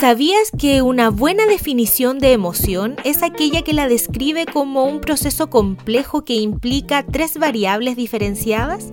[0.00, 5.50] ¿Sabías que una buena definición de emoción es aquella que la describe como un proceso
[5.50, 8.92] complejo que implica tres variables diferenciadas?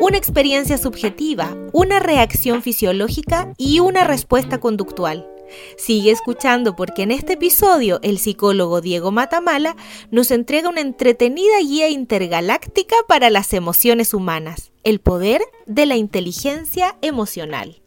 [0.00, 5.28] Una experiencia subjetiva, una reacción fisiológica y una respuesta conductual.
[5.76, 9.76] Sigue escuchando porque en este episodio el psicólogo Diego Matamala
[10.10, 16.96] nos entrega una entretenida guía intergaláctica para las emociones humanas, el poder de la inteligencia
[17.00, 17.80] emocional.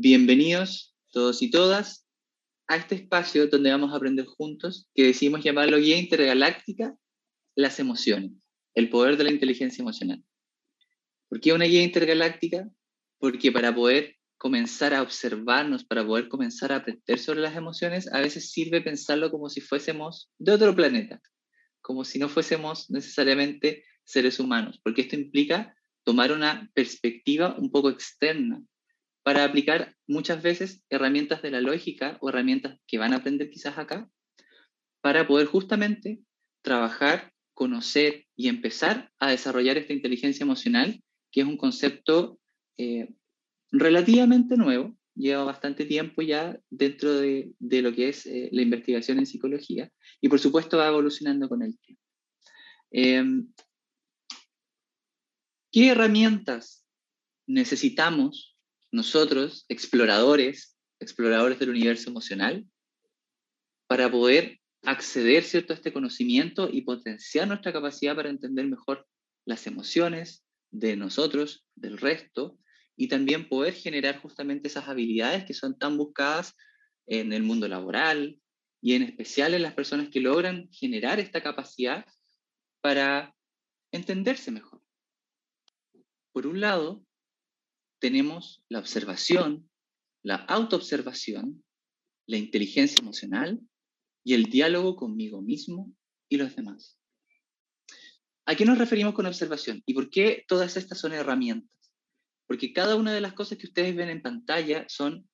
[0.00, 2.06] Bienvenidos todos y todas
[2.68, 6.96] a este espacio donde vamos a aprender juntos, que decimos llamarlo guía intergaláctica,
[7.56, 8.30] las emociones,
[8.74, 10.22] el poder de la inteligencia emocional.
[11.28, 12.70] ¿Por qué una guía intergaláctica?
[13.18, 18.20] Porque para poder comenzar a observarnos, para poder comenzar a aprender sobre las emociones, a
[18.20, 21.20] veces sirve pensarlo como si fuésemos de otro planeta,
[21.80, 25.74] como si no fuésemos necesariamente seres humanos, porque esto implica
[26.04, 28.62] tomar una perspectiva un poco externa
[29.28, 33.76] para aplicar muchas veces herramientas de la lógica o herramientas que van a aprender quizás
[33.76, 34.08] acá,
[35.02, 36.22] para poder justamente
[36.62, 42.40] trabajar, conocer y empezar a desarrollar esta inteligencia emocional, que es un concepto
[42.78, 43.12] eh,
[43.70, 49.26] relativamente nuevo, lleva bastante tiempo ya dentro de, lo que es eh, la investigación en
[49.26, 52.02] psicología y por supuesto va evolucionando con el tiempo.
[52.92, 53.52] Em,
[55.70, 56.86] ¿Qué herramientas
[57.46, 58.57] necesitamos
[58.90, 62.66] nosotros, exploradores, exploradores del universo emocional,
[63.86, 65.72] para poder acceder ¿cierto?
[65.72, 69.06] a este conocimiento y potenciar nuestra capacidad para entender mejor
[69.46, 72.58] las emociones de nosotros, del resto,
[72.96, 76.54] y también poder generar justamente esas habilidades que son tan buscadas
[77.06, 78.40] en el mundo laboral
[78.82, 82.04] y en especial en las personas que logran generar esta capacidad
[82.80, 83.34] para
[83.92, 84.82] entenderse mejor.
[86.32, 87.04] Por un lado,
[88.00, 89.68] tenemos la observación,
[90.22, 91.64] la autoobservación,
[92.26, 93.60] la inteligencia emocional
[94.24, 95.92] y el diálogo conmigo mismo
[96.28, 96.98] y los demás.
[98.46, 99.82] ¿A qué nos referimos con observación?
[99.86, 101.70] ¿Y por qué todas estas son herramientas?
[102.46, 105.28] Porque cada una de las cosas que ustedes ven en pantalla son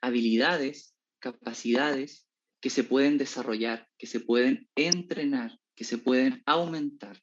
[0.00, 2.26] habilidades, capacidades
[2.60, 7.20] que se pueden desarrollar, que se pueden entrenar, que se pueden aumentar.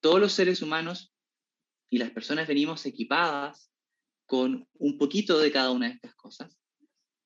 [0.00, 1.14] Todos los seres humanos
[1.90, 3.70] y las personas venimos equipadas
[4.26, 6.56] con un poquito de cada una de estas cosas.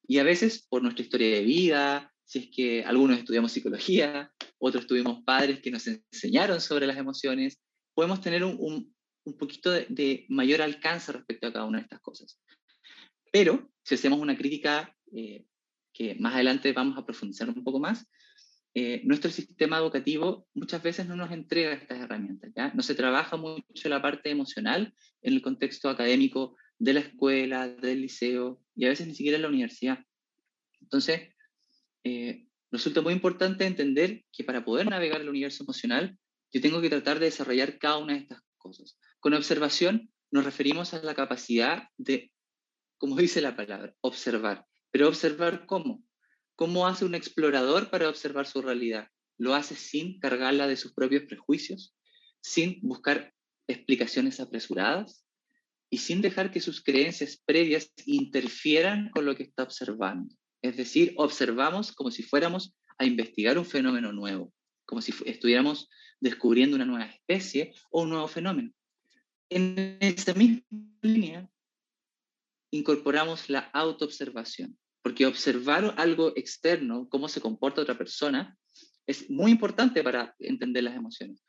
[0.08, 4.86] Y a veces por nuestra historia de vida, si es que algunos estudiamos psicología, otros
[4.86, 7.60] tuvimos padres que nos enseñaron sobre las emociones,
[7.94, 8.56] podemos tener un,
[9.24, 12.40] un, poquito de, mayor alcance respecto a cada una de estas cosas.
[13.30, 15.44] Pero si hacemos una crítica eh,
[15.92, 18.06] que más adelante vamos a profundizar un poco más,
[18.76, 22.72] eh, nuestro sistema educativo muchas veces no nos entrega estas herramientas, ¿ya?
[22.74, 24.92] No se trabaja mucho la parte emocional
[25.22, 29.42] en el contexto académico de la escuela, del liceo y a veces ni siquiera en
[29.42, 30.00] la universidad.
[30.80, 31.32] Entonces,
[32.02, 36.18] eh, resulta muy importante entender que para poder navegar el universo emocional,
[36.52, 38.98] yo tengo que tratar de desarrollar cada una de estas cosas.
[39.20, 42.32] Con observación nos referimos a la capacidad de,
[42.98, 44.66] como dice la palabra, observar.
[44.90, 46.02] Pero observar cómo?
[46.56, 49.08] ¿Cómo hace un explorador para observar su realidad?
[49.38, 51.96] Lo hace sin cargarla de sus propios prejuicios,
[52.40, 53.34] sin buscar
[53.66, 55.24] explicaciones apresuradas
[55.90, 60.34] y sin dejar que sus creencias previas interfieran con lo que está observando.
[60.62, 64.52] Es decir, observamos como si fuéramos a investigar un fenómeno nuevo,
[64.86, 65.88] como si estuviéramos
[66.20, 68.72] descubriendo una nueva especie o un nuevo fenómeno.
[69.50, 70.62] En esta misma
[71.02, 71.50] línea,
[72.70, 74.78] incorporamos la autoobservación.
[75.04, 78.56] Porque observar algo externo, cómo se comporta otra persona,
[79.06, 81.44] es muy importante para entender las emociones.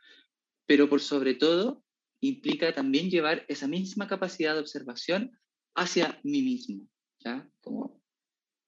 [0.65, 1.81] Pero por sobre todo,
[2.19, 5.31] implica también llevar esa misma capacidad de observación
[5.73, 6.85] hacia mí mismo,
[7.23, 7.49] ¿ya?
[7.61, 8.03] Como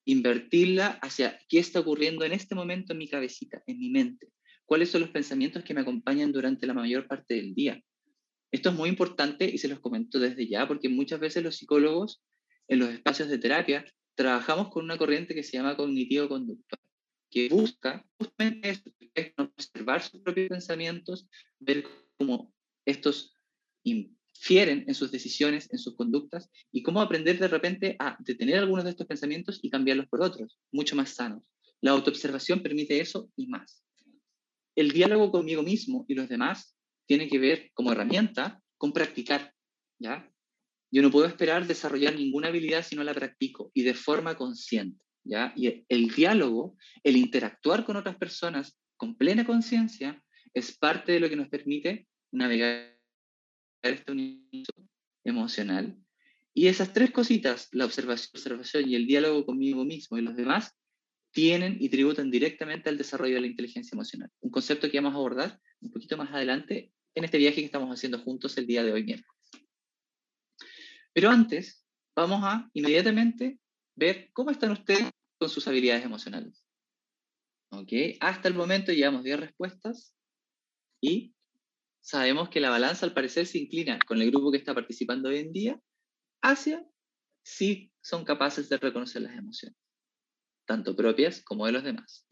[0.06, 4.32] invertirla hacia qué está ocurriendo en este momento en mi cabecita, en mi mente.
[4.66, 7.82] ¿Cuáles son los pensamientos que me acompañan durante la mayor parte del día?
[8.54, 12.24] Esto es muy importante y se los comento desde ya, porque muchas veces los psicólogos
[12.70, 13.86] en los espacios de terapia
[14.18, 16.82] trabajamos con una corriente que se llama cognitivo-conductual,
[17.30, 18.82] que busca justamente
[19.38, 21.30] observar sus propios pensamientos,
[21.60, 21.86] ver
[22.18, 22.52] cómo
[22.84, 23.36] estos
[23.84, 28.86] infieren en sus decisiones, en sus conductas, y cómo aprender de repente a detener algunos
[28.86, 31.44] de estos pensamientos y cambiarlos por otros, mucho más sanos.
[31.80, 33.84] La autoobservación permite eso y más.
[34.76, 36.76] El diálogo conmigo mismo y los demás
[37.06, 39.54] tiene que ver como herramienta con practicar,
[40.00, 40.28] ¿ya?
[40.92, 45.04] Yo no puedo esperar desarrollar ninguna habilidad si no la practico y de forma consciente.
[45.56, 50.24] Y el diálogo, el interactuar con otras personas con plena conciencia,
[50.54, 52.98] es parte de lo que nos permite navegar
[53.84, 54.74] este universo
[55.24, 55.98] emocional
[56.54, 60.74] Y esas tres cositas, la observación, observación y el diálogo conmigo mismo y los demás,
[61.32, 64.32] tienen y tributan directamente al desarrollo de la inteligencia emocional.
[64.40, 67.94] Un concepto que vamos a abordar un poquito más adelante en este viaje que estamos
[67.94, 69.37] haciendo juntos el día de hoy miércoles.
[71.18, 71.84] Pero antes,
[72.16, 73.60] vamos a inmediatamente
[73.96, 75.10] ver cómo están ustedes
[75.40, 76.64] con sus habilidades emocionales.
[77.72, 77.92] ¿Ok?
[78.20, 80.14] Hasta el momento llevamos 10 respuestas
[81.02, 81.34] y
[82.02, 85.40] sabemos que la balanza al parecer se inclina con el grupo que está participando hoy
[85.40, 85.82] en día
[86.44, 86.86] hacia
[87.42, 89.76] si son capaces de reconocer las emociones,
[90.68, 92.28] tanto propias como de los demás.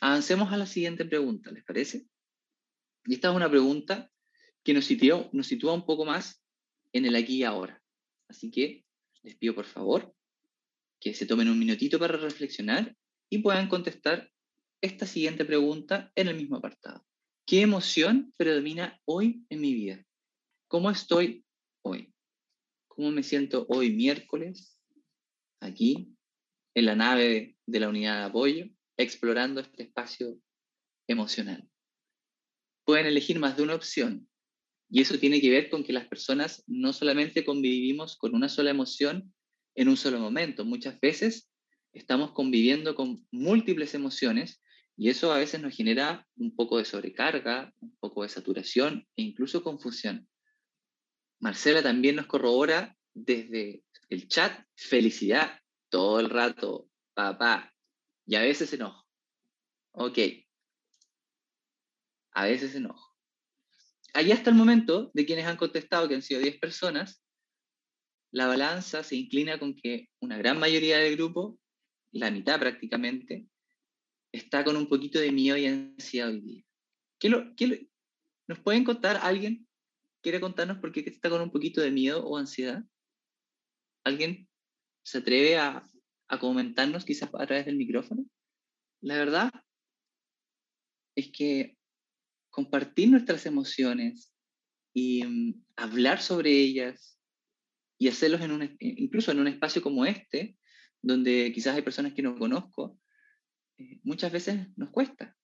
[0.00, 2.06] Avancemos a la siguiente pregunta, ¿les parece?
[3.06, 4.08] Esta es una pregunta
[4.62, 4.88] que nos,
[5.32, 6.44] nos sitúa un poco más
[6.92, 7.82] en el aquí y ahora.
[8.28, 8.84] Así que
[9.22, 10.14] les pido por favor
[11.00, 12.96] que se tomen un minutito para reflexionar
[13.30, 14.30] y puedan contestar
[14.80, 17.04] esta siguiente pregunta en el mismo apartado.
[17.46, 20.04] ¿Qué emoción predomina hoy en mi vida?
[20.68, 21.44] ¿Cómo estoy
[21.82, 22.12] hoy?
[22.88, 24.78] ¿Cómo me siento hoy miércoles
[25.60, 26.14] aquí
[26.74, 30.38] en la nave de la unidad de apoyo, explorando este espacio
[31.08, 31.68] emocional?
[32.84, 34.27] Pueden elegir más de una opción
[34.90, 38.70] y eso tiene que ver con que las personas no solamente convivimos con una sola
[38.70, 39.32] emoción
[39.74, 41.50] en un solo momento, muchas veces
[41.92, 44.62] estamos conviviendo con múltiples emociones
[44.96, 49.22] y eso a veces nos genera un poco de sobrecarga, un poco de saturación e
[49.22, 50.28] incluso confusión.
[51.38, 57.72] Marcela también nos corrobora desde el chat felicidad todo el rato, papá,
[58.26, 59.06] y a veces enojo.
[59.92, 60.18] Ok.
[62.32, 63.07] A veces enojo.
[64.14, 67.22] Allá hasta el momento de quienes han contestado, que han sido 10 personas,
[68.32, 71.58] la balanza se inclina con que una gran mayoría del grupo
[72.12, 73.46] la mitad prácticamente,
[74.32, 76.64] está con un poquito de miedo y ansiedad hoy día.
[77.18, 77.88] ¿Qué lo, qué
[78.46, 79.66] ¿Nos pueden contar alguien?
[80.22, 82.82] ¿Quiere contarnos por qué está con un poquito de miedo o ansiedad?
[84.04, 84.48] ¿Alguien
[85.04, 85.84] se atreve a,
[86.28, 88.24] a comentarnos quizás a través del micrófono?
[89.00, 89.52] La verdad
[91.14, 91.77] es que
[92.58, 94.34] compartir nuestras emociones
[94.92, 97.16] y mm, hablar sobre ellas
[98.00, 100.58] y hacerlos en un, incluso en un espacio como este,
[101.00, 102.98] donde quizás hay personas que no conozco,
[103.76, 105.36] eh, muchas veces nos cuesta.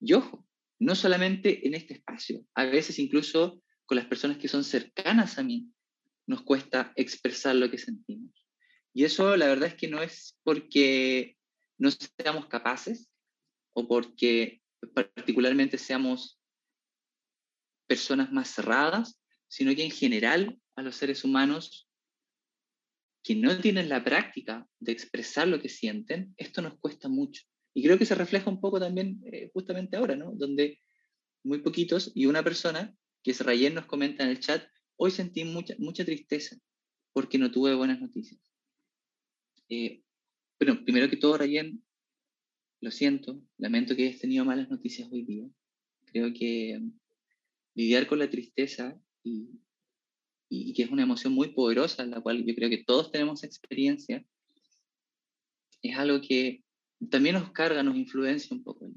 [0.00, 0.48] Y ojo,
[0.78, 5.42] no solamente en este espacio, a veces incluso con las personas que son cercanas a
[5.42, 5.68] mí,
[6.26, 8.32] nos cuesta expresar lo que sentimos.
[8.94, 11.36] Y eso la verdad es que no es porque
[11.76, 13.10] no seamos capaces
[13.74, 14.61] o porque
[14.94, 16.40] particularmente seamos
[17.86, 21.88] personas más cerradas, sino que en general a los seres humanos
[23.22, 27.42] que no tienen la práctica de expresar lo que sienten, esto nos cuesta mucho.
[27.74, 30.32] Y creo que se refleja un poco también eh, justamente ahora, ¿no?
[30.34, 30.80] Donde
[31.44, 35.44] muy poquitos y una persona, que es Rayen, nos comenta en el chat, hoy sentí
[35.44, 36.56] mucha, mucha tristeza
[37.12, 38.40] porque no tuve buenas noticias.
[39.68, 40.02] Eh,
[40.58, 41.84] bueno, primero que todo, Rayen,
[42.82, 45.48] lo siento, lamento que hayas tenido malas noticias hoy día.
[46.06, 46.92] Creo que mm,
[47.74, 49.60] lidiar con la tristeza y,
[50.74, 54.26] que es una emoción muy poderosa, la cual yo creo que todos tenemos experiencia,
[55.80, 56.62] es algo que
[57.08, 58.92] también nos carga, nos influencia un poco.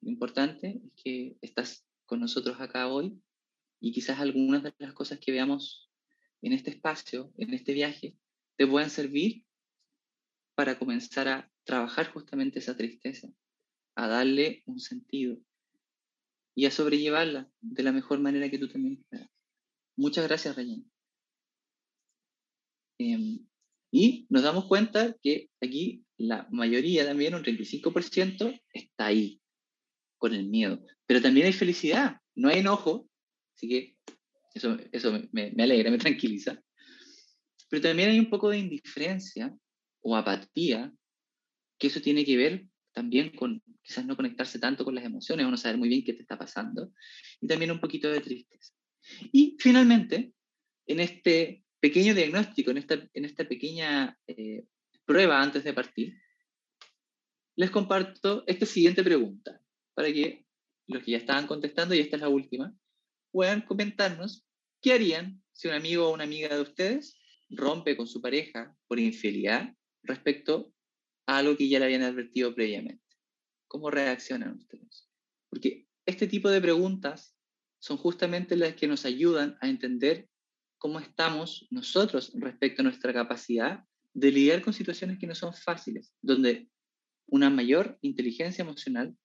[0.00, 3.20] Lo importante es que estás con nosotros acá hoy
[3.80, 5.90] y quizás algunas de las cosas que veamos
[6.40, 8.16] en este espacio, en este viaje,
[8.56, 9.43] te puedan servir
[10.54, 13.28] para comenzar a trabajar justamente esa tristeza,
[13.96, 15.38] a darle un sentido
[16.54, 19.28] y a sobrellevarla de la mejor manera que tú también puedas.
[19.96, 20.90] Muchas gracias, Rayén.
[22.98, 23.46] Em,
[23.90, 29.40] y nos damos cuenta que aquí la mayoría también, un 35%, está ahí,
[30.18, 30.84] con el miedo.
[31.06, 33.08] Pero también hay felicidad, no hay enojo,
[33.56, 33.96] así que
[34.54, 34.76] eso,
[35.32, 36.60] me alegra, me tranquiliza.
[37.68, 39.56] Pero también hay un poco de indiferencia
[40.04, 40.92] o apatía,
[41.78, 45.50] que eso tiene que ver también con quizás no conectarse tanto con las emociones o
[45.50, 46.92] no saber muy bien qué te está pasando,
[47.40, 48.72] y también un poquito de tristeza.
[49.32, 50.32] Y finalmente,
[50.86, 54.64] en este pequeño diagnóstico, en esta, en esta pequeña eh,
[55.04, 56.14] prueba antes de partir,
[57.56, 59.60] les comparto esta siguiente pregunta
[59.94, 60.44] para que
[60.86, 62.74] los que ya estaban contestando, y esta es la última,
[63.30, 64.46] puedan comentarnos
[64.80, 67.16] qué harían si un amigo o una amiga de ustedes
[67.48, 70.72] rompe con su pareja por infidelidad respecto
[71.26, 73.04] a algo que ya le habían advertido previamente.
[73.66, 75.10] ¿Cómo reaccionan ustedes?
[75.48, 77.36] Porque este tipo de preguntas
[77.78, 80.28] son justamente las que nos ayudan a entender
[80.78, 86.14] cómo estamos nosotros respecto a nuestra capacidad de lidiar con situaciones que no son fáciles,
[86.22, 86.70] donde
[87.26, 89.16] una mayor inteligencia emocional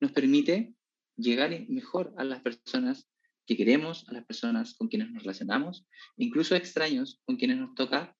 [0.00, 0.74] nos permite
[1.16, 3.08] llegar mejor a las personas
[3.46, 8.17] que queremos, a las personas con quienes nos relacionamos, incluso extraños con quienes nos toca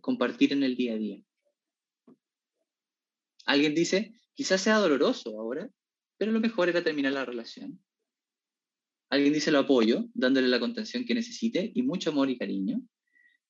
[0.00, 1.22] compartir en el día a día.
[3.46, 5.70] Alguien dice, quizás sea doloroso ahora,
[6.18, 7.82] pero lo mejor era terminar la relación.
[9.08, 12.80] Alguien dice lo apoyo, dándole la contención que necesite y mucho amor y cariño.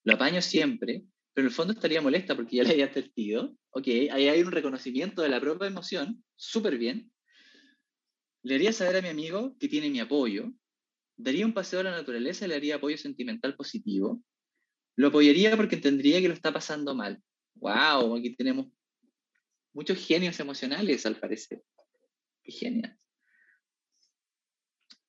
[0.03, 3.55] Lo apaño siempre, pero en el fondo estaría molesta porque ya le había advertido.
[3.69, 7.11] Ok, ahí hay un reconocimiento de la propia emoción, súper bien.
[8.43, 10.51] Le haría saber a mi amigo que tiene mi apoyo.
[11.15, 14.23] Daría un paseo a la naturaleza y le haría apoyo sentimental positivo.
[15.01, 17.19] Lo apoyaría porque entendería que lo está pasando mal.
[17.55, 18.17] ¡Wow!
[18.17, 18.67] Aquí tenemos
[19.73, 21.63] muchos genios emocionales, al parecer.
[22.43, 22.95] ¡Qué genial!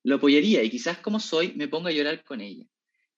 [0.03, 2.65] Lo apoyaría y quizás como soy me ponga a llorar con ella.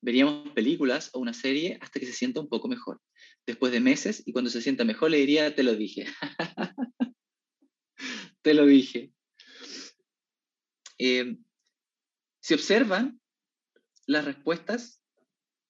[0.01, 3.01] Veríamos películas o una serie hasta que se sienta un poco mejor.
[3.47, 6.07] Después de meses y cuando se sienta mejor le diría, te lo dije.
[8.43, 9.13] te lo dije.
[10.99, 11.41] Em,
[12.41, 13.21] si observan
[14.07, 15.01] las respuestas,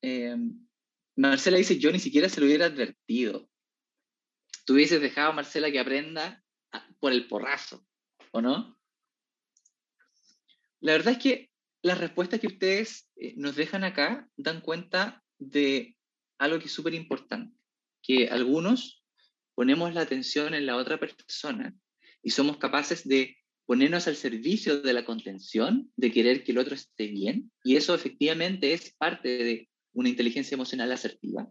[0.00, 0.64] em,
[1.16, 3.48] Marcela dice, yo ni siquiera se lo hubiera advertido.
[4.64, 6.42] Tú hubieses dejado a Marcela que aprenda
[6.98, 7.86] por el porrazo,
[8.32, 8.78] ¿o no?
[10.80, 11.50] La verdad es que
[11.82, 15.96] las respuestas que ustedes eh, nos dejan acá dan cuenta de
[16.38, 17.56] algo que es súper importante,
[18.02, 19.04] que algunos
[19.54, 21.74] ponemos la atención en la otra persona
[22.22, 26.74] y somos capaces de ponernos al servicio de la contención, de querer que el otro
[26.74, 31.50] esté bien, y eso efectivamente es parte de una inteligencia emocional asertiva.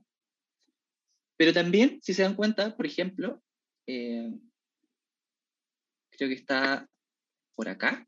[1.38, 3.42] Pero también, si se dan cuenta, por ejemplo,
[3.88, 4.32] eh,
[6.12, 6.88] creo que está
[7.56, 8.08] por acá,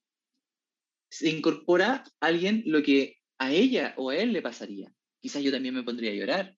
[1.10, 4.94] se incorpora alguien lo que a ella o a él le pasaría.
[5.22, 6.58] Quizás yo también me pondría a llorar.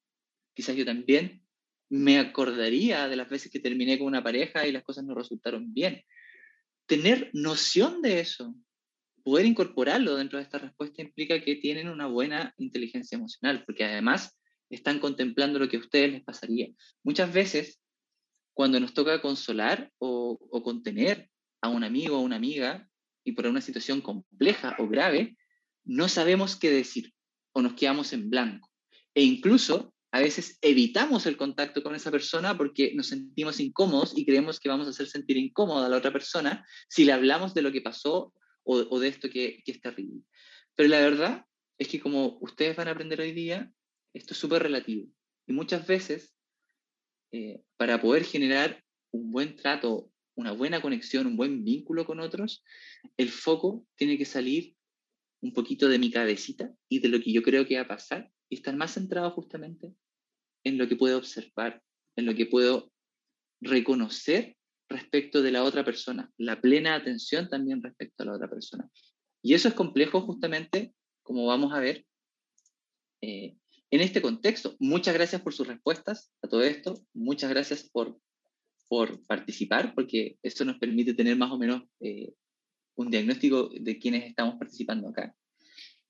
[0.54, 1.44] Quizás yo también
[1.90, 5.74] me acordaría de las veces que terminé con una pareja y las cosas no resultaron
[5.74, 6.04] bien.
[6.86, 8.56] Tener noción de eso,
[9.28, 14.40] poder incorporarlo dentro de esta respuesta implica que tienen una buena inteligencia emocional, porque además
[14.70, 16.70] están contemplando lo que a ustedes les pasaría.
[17.04, 17.82] Muchas veces,
[18.54, 21.30] cuando nos toca consolar o, contener
[21.62, 22.88] a un amigo o una amiga,
[23.26, 25.36] y por una situación compleja o grave,
[25.84, 27.14] no sabemos qué decir
[27.52, 28.70] o nos quedamos en blanco.
[29.14, 34.26] E incluso a veces evitamos el contacto con esa persona porque nos sentimos incómodos y
[34.26, 37.62] creemos que vamos a hacer sentir incómoda a la otra persona si le hablamos de
[37.62, 38.32] lo que pasó
[38.70, 40.22] o, de esto que, que, es terrible.
[40.76, 41.46] Pero la verdad
[41.78, 43.72] es que como ustedes van a aprender hoy día,
[44.14, 45.08] esto es súper relativo.
[45.48, 46.36] Y muchas veces,
[47.32, 52.64] eh, para poder generar un buen trato una buena conexión, un buen vínculo con otros,
[53.18, 54.76] el foco tiene que salir
[55.42, 58.32] un poquito de mi cabecita y de lo que yo creo que va a pasar
[58.48, 59.94] y estar más centrado justamente
[60.64, 61.82] en lo que puedo observar,
[62.16, 62.92] en lo que puedo
[63.62, 64.57] reconocer
[64.90, 68.90] respecto de la otra persona, la plena atención también respecto a la otra persona.
[69.42, 72.06] Y eso es complejo justamente, como vamos a ver,
[73.22, 73.58] eh,
[73.90, 74.76] en este contexto.
[74.80, 78.20] Muchas gracias por sus respuestas a todo esto, muchas gracias por
[78.88, 82.34] por participar, porque esto nos permite tener más o menos eh,
[82.96, 85.36] un diagnóstico de quienes estamos participando acá.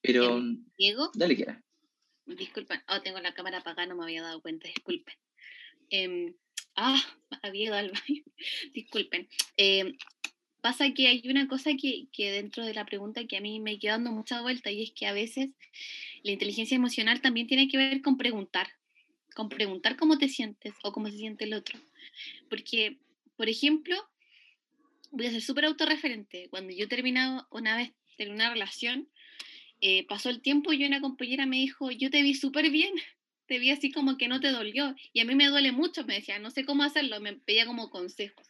[0.01, 0.39] Pero,
[0.77, 1.09] Diego.
[1.13, 1.63] Dale, quiera.
[2.25, 5.15] Disculpen, oh, tengo la cámara apagada, no me había dado cuenta, disculpen.
[5.89, 6.35] Em,
[6.77, 7.01] ah,
[7.43, 8.23] había ido al baño,
[8.73, 9.27] disculpen.
[9.57, 9.97] Em,
[10.61, 13.77] pasa que hay una cosa que, que, dentro de la pregunta que a mí me
[13.79, 15.49] queda dando mucha vuelta y es que a veces
[16.23, 18.69] la inteligencia emocional también tiene que ver con preguntar,
[19.35, 21.79] con preguntar cómo te sientes o cómo se siente el otro.
[22.49, 22.97] Porque,
[23.35, 23.95] por ejemplo,
[25.11, 26.47] voy a ser súper autorreferente.
[26.49, 29.07] Cuando yo terminado una vez en una relación,
[29.79, 32.93] eh, pasó el tiempo y una compañera me dijo, yo te vi súper bien,
[33.47, 34.95] te vi así como que no te dolió.
[35.13, 37.89] Y a mí me duele mucho, me decía, no sé cómo hacerlo, me pedía como
[37.89, 38.47] consejos.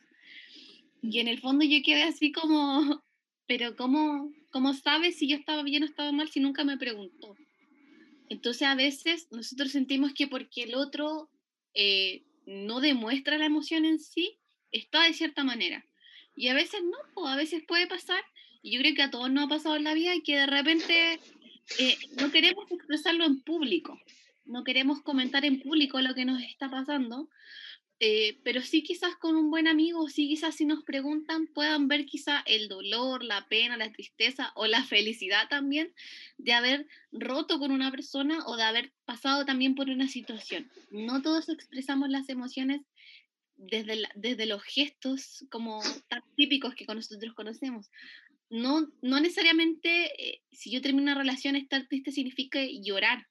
[1.01, 3.03] Y en el fondo yo quedé así como,
[3.47, 7.35] pero ¿cómo, cómo sabes si yo estaba bien o estaba mal si nunca me preguntó?
[8.29, 11.29] Entonces a veces nosotros sentimos que porque el otro
[11.73, 14.37] eh, no demuestra la emoción en sí,
[14.71, 15.85] está de cierta manera.
[16.35, 18.23] Y a veces no, o a veces puede pasar,
[18.61, 21.19] y yo creo que a todos nos ha pasado en la vida que de repente
[21.79, 23.99] eh, no queremos expresarlo en público,
[24.47, 27.29] no queremos comentar en público lo que nos está pasando,
[27.99, 32.05] eh, pero sí quizás con un buen amigo, sí quizás si nos preguntan puedan ver
[32.05, 35.91] quizá el dolor, la pena, la tristeza o la felicidad también
[36.37, 40.69] de haber roto con una persona o de haber pasado también por una situación.
[40.91, 42.81] No todos expresamos las emociones
[43.55, 47.89] desde, desde los gestos como tan típicos que nosotros conocemos.
[48.51, 53.27] No, no necesariamente eh, si yo termino una relación estar triste significa llorar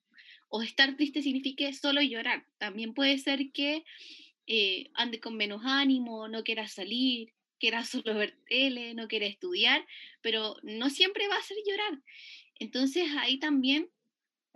[0.48, 2.46] o estar triste significa solo llorar.
[2.58, 3.84] También puede ser que
[4.46, 9.86] eh, ande con menos ánimo, no quiera salir, quiera solo ver tele, no quiera estudiar,
[10.22, 12.02] pero no siempre va a ser llorar.
[12.58, 13.90] Entonces ahí también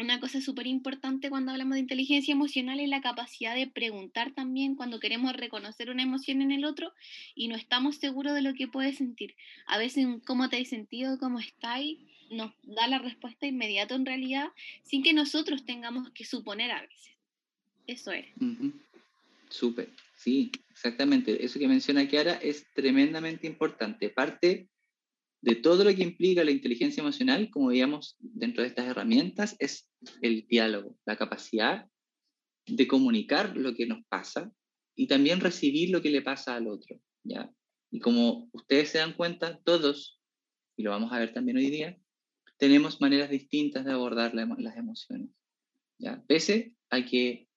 [0.01, 4.75] una cosa súper importante cuando hablamos de inteligencia emocional es la capacidad de preguntar también
[4.75, 6.95] cuando queremos reconocer una emoción en el otro
[7.35, 9.37] y no estamos seguros de lo que puede sentir.
[9.67, 11.19] A veces, ¿cómo te has sentido?
[11.19, 11.99] ¿Cómo estáis?
[12.31, 14.49] Nos da la respuesta inmediata en realidad
[14.83, 17.17] sin que nosotros tengamos que suponer a veces.
[17.87, 18.27] Eso es.
[19.49, 21.45] Súper, sí, exactamente.
[21.45, 24.09] Eso que menciona Kiara es tremendamente importante.
[24.11, 24.69] Parte
[25.43, 29.91] de todo lo que implica la inteligencia emocional, como veíamos dentro de estas herramientas, es
[30.23, 31.87] el diálogo, la capacidad
[32.67, 34.53] de comunicar lo que nos pasa
[34.95, 37.51] y también recibir lo que le pasa al otro, ¿ya?
[37.91, 40.21] Y como ustedes se dan cuenta, todos,
[40.77, 41.99] y lo vamos a ver también hoy día,
[42.61, 45.31] tenemos maneras distintas de abordar las emociones,
[45.99, 46.23] ¿ya?
[46.29, 47.49] Pese a que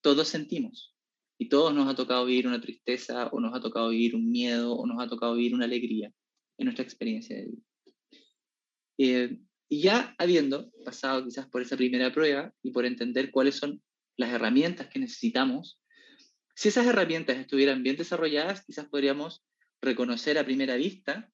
[0.00, 0.96] todos sentimos,
[1.38, 4.74] y todos nos ha tocado vivir una tristeza, o nos ha tocado vivir un miedo,
[4.74, 6.12] o nos ha tocado vivir una alegría
[6.58, 7.62] en nuestra experiencia de vida.
[8.98, 9.38] Eh,
[9.68, 13.82] y ya habiendo pasado quizás por esa primera prueba y por entender cuáles son
[14.16, 15.80] las herramientas que necesitamos,
[16.54, 19.44] si esas herramientas estuvieran bien desarrolladas, quizás podríamos
[19.82, 21.30] reconocer a primera vista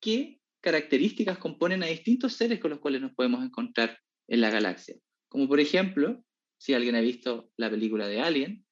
[0.00, 4.96] qué características componen a distintos seres con los cuales nos podemos encontrar en la galaxia.
[5.28, 6.24] Como por ejemplo,
[6.58, 8.66] si alguien ha visto la película de Alien,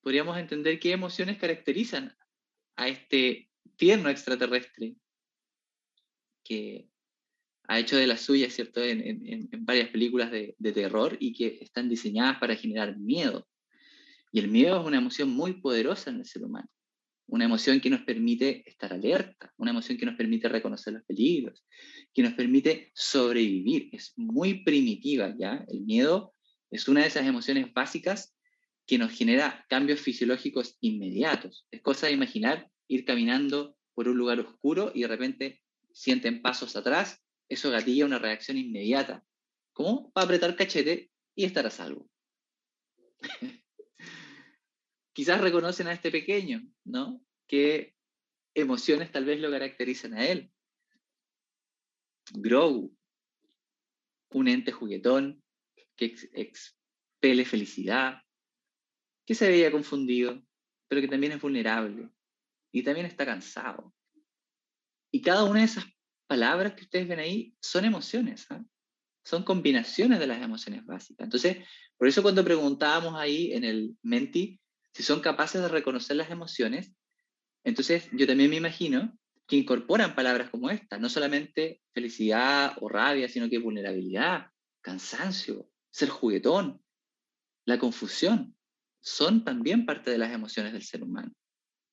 [0.00, 2.14] podríamos entender qué emociones caracterizan
[2.76, 4.94] a este tierno extraterrestre
[6.44, 6.88] que
[7.64, 12.38] ha hecho de las suyas, ¿cierto?, en, varias películas de, terror y que están diseñadas
[12.38, 13.48] para generar miedo.
[14.30, 16.68] Y el miedo es una emoción muy poderosa en el ser humano,
[17.30, 21.64] una emoción que nos permite estar alerta, una emoción que nos permite reconocer los peligros,
[22.12, 23.88] que nos permite sobrevivir.
[23.92, 25.64] Es muy primitiva, ¿ya?
[25.68, 26.34] El miedo
[26.70, 28.34] es una de esas emociones básicas
[28.84, 31.68] que nos genera cambios fisiológicos inmediatos.
[31.70, 36.74] Es cosa de imaginar ir caminando por un lugar oscuro y de repente sienten pasos
[36.74, 39.24] atrás, eso gatilla una reacción inmediata,
[39.72, 42.08] como para apretar cachete y estar a salvo.
[45.20, 47.22] Quizás reconocen a este pequeño, ¿no?
[47.46, 47.94] ¿Qué
[48.54, 50.50] emociones tal vez lo caracterizan a él?
[52.32, 52.96] Grogu,
[54.30, 55.44] un ente juguetón
[55.94, 58.22] que expele felicidad,
[59.26, 60.42] que se veía confundido,
[60.88, 62.08] pero que también es vulnerable,
[62.72, 63.94] y también está cansado.
[65.12, 65.84] Y cada una de esas
[66.26, 68.64] palabras que ustedes ven ahí son emociones, ¿ah?
[69.22, 71.24] son combinaciones de las emociones básicas.
[71.24, 71.58] Entonces,
[71.98, 74.58] por eso cuando preguntábamos ahí en el Menti
[74.92, 76.92] si son capaces de reconocer las emociones,
[77.64, 83.28] entonces yo también me imagino que incorporan palabras como esta, no solamente felicidad o rabia,
[83.28, 84.46] sino que vulnerabilidad,
[84.80, 86.82] cansancio, ser juguetón,
[87.64, 88.56] la confusión,
[89.00, 91.32] son también parte de las emociones del ser humano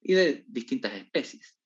[0.02, 1.60] y de distintas especies.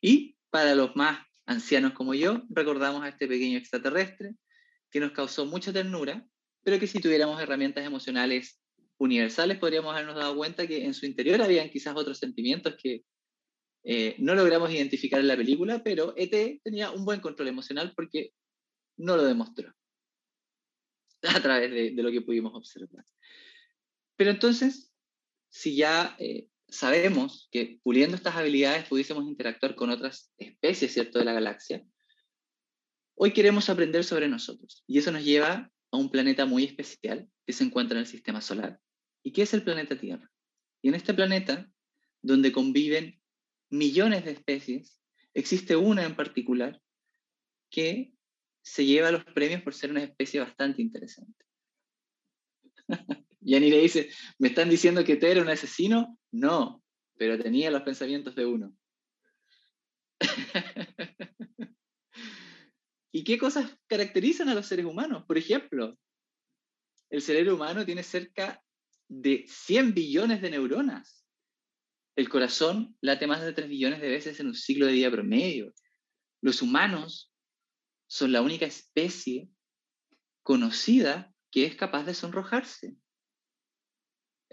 [0.00, 4.34] Y para los más ancianos como yo, recordamos a este pequeño extraterrestre
[4.90, 6.26] que nos causó mucha ternura,
[6.62, 8.63] pero que si tuviéramos herramientas emocionales
[8.98, 13.04] universales podríamos habernos dado cuenta que en su interior habían quizás otros sentimientos que
[13.84, 18.32] eh, no logramos identificar en la película, pero ET tenía un buen control emocional porque
[18.96, 19.72] no lo demostró
[21.22, 23.04] a través de, lo que pudimos observar.
[24.16, 24.92] Pero entonces,
[25.50, 31.24] si ya eh, sabemos que puliendo estas habilidades pudiésemos interactuar con otras especies, ¿cierto?, de
[31.24, 31.84] la galaxia,
[33.16, 34.82] hoy queremos aprender sobre nosotros.
[34.86, 38.40] Y eso nos lleva a un planeta muy especial que se encuentra en el sistema
[38.40, 38.80] solar.
[39.24, 40.30] ¿Y qué es el planeta Tierra?
[40.82, 41.68] Y en este planeta,
[42.20, 43.20] donde conviven
[43.70, 45.00] millones de especies,
[45.32, 46.80] existe una en particular
[47.70, 48.12] que
[48.62, 51.44] se lleva los premios por ser una especie bastante interesante.
[53.46, 54.08] Y le dice,
[54.38, 56.18] ¿me están diciendo que te era un asesino?
[56.32, 56.82] No,
[57.18, 58.74] pero tenía los pensamientos de uno.
[63.12, 65.26] ¿Y qué cosas caracterizan a los seres humanos?
[65.26, 65.98] Por ejemplo,
[67.10, 68.63] el cerebro humano tiene cerca
[69.08, 71.24] de 100 billones de neuronas.
[72.16, 75.72] El corazón late más de 3 billones de veces en un ciclo de vida promedio.
[76.40, 77.32] Los humanos
[78.06, 79.48] son la única especie
[80.42, 82.96] conocida que es capaz de sonrojarse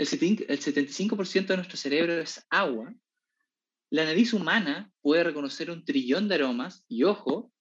[0.02, 2.94] el 75% de nuestro cerebro es agua,
[3.92, 7.52] la nariz humana puede reconocer un trillón de aromas y ojo,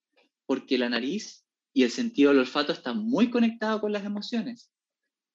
[0.45, 4.70] porque la nariz y el sentido del olfato están muy conectados con las emociones.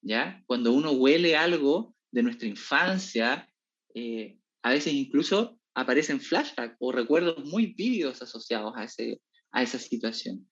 [0.06, 0.42] ¿Ya?
[0.46, 3.50] Cuando uno huele algo de nuestra infancia,
[3.94, 9.78] eh, a veces incluso aparecen flashbacks o recuerdos muy vívidos asociados a, ese, a esa
[9.78, 10.48] situación.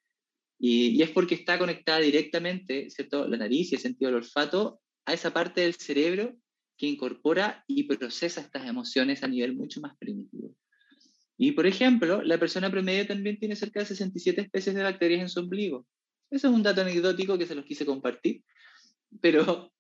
[0.59, 3.29] Y, es porque está conectada directamente, ¿cierto?
[3.29, 6.37] La nariz y el sentido del olfato a esa parte del cerebro
[6.77, 10.55] que incorpora y procesa estas emociones a nivel mucho más primitivo.
[11.39, 15.29] Y por ejemplo, la persona promedio también tiene cerca de 67 especies de bacterias en
[15.29, 15.87] su ombligo.
[16.31, 18.43] Eso es un dato anecdótico que se los quise compartir,
[19.21, 19.73] pero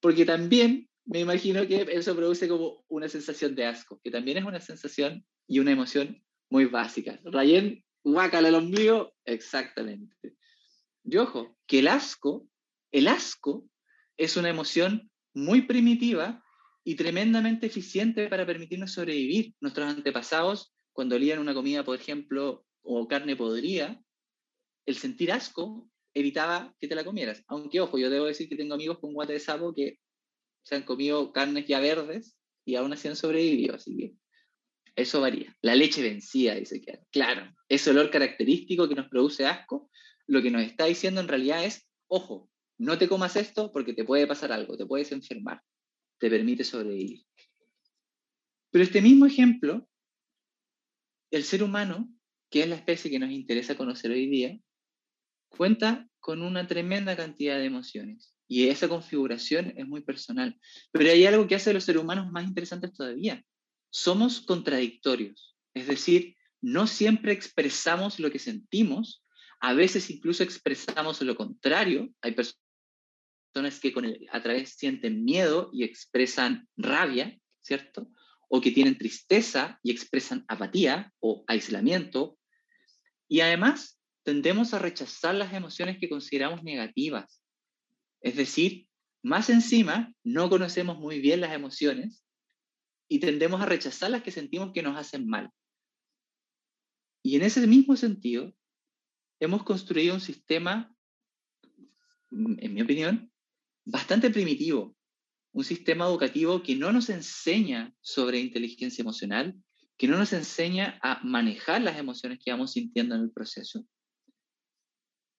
[0.00, 4.44] porque también me imagino que eso produce como una sensación de asco, que también es
[4.44, 7.20] una sensación y una emoción muy básica.
[7.24, 10.34] Rayen, guácala el ombligo, exactamente.
[11.04, 12.48] Y ojo, que el asco,
[12.92, 13.68] el asco
[14.16, 16.42] es una emoción muy primitiva
[16.84, 19.54] y tremendamente eficiente para permitirnos sobrevivir.
[19.60, 24.00] Nuestros antepasados, cuando olían una comida, por ejemplo, o carne podrida,
[24.86, 27.44] el sentir asco evitaba que te la comieras.
[27.46, 29.98] Aunque, ojo, yo debo decir que tengo amigos con guate de sapo que
[30.62, 34.14] se han comido carnes ya verdes y aún así han sobrevivido, así que
[34.96, 35.54] eso varía.
[35.60, 39.90] La leche vencida, dice que, claro, ese olor característico que nos produce asco,
[40.26, 44.04] lo que nos está diciendo en realidad es, ojo, no te comas esto porque te
[44.04, 45.60] puede pasar algo, te puedes enfermar,
[46.18, 47.26] te permite sobrevivir.
[48.70, 49.86] Pero este mismo ejemplo,
[51.30, 52.08] el ser humano,
[52.50, 54.58] que es la especie que nos interesa conocer hoy día,
[55.56, 58.34] cuenta con una tremenda cantidad de emociones.
[58.48, 60.58] Y esa configuración es muy personal.
[60.92, 63.42] Pero hay algo que hace a los seres humanos más interesantes todavía.
[63.90, 65.56] Somos contradictorios.
[65.74, 69.24] Es decir, no siempre expresamos lo que sentimos,
[69.60, 72.12] a veces incluso expresamos lo contrario.
[72.20, 78.10] Hay personas que con a través sienten miedo y expresan rabia, ¿cierto?
[78.48, 82.38] O que tienen tristeza y expresan apatía o aislamiento.
[83.28, 83.95] Y además
[84.26, 87.40] tendemos a rechazar las emociones que consideramos negativas.
[88.20, 88.88] Es decir,
[89.22, 92.24] más encima, no conocemos muy bien las emociones
[93.08, 95.48] y tendemos a rechazar las que sentimos que nos hacen mal.
[97.22, 98.52] Y en ese mismo sentido,
[99.38, 100.92] hemos construido un sistema,
[102.32, 103.30] en mi opinión,
[103.84, 104.96] bastante primitivo,
[105.52, 109.54] un sistema educativo que no nos enseña sobre inteligencia emocional,
[109.96, 113.86] que no nos enseña a manejar las emociones que vamos sintiendo en el proceso.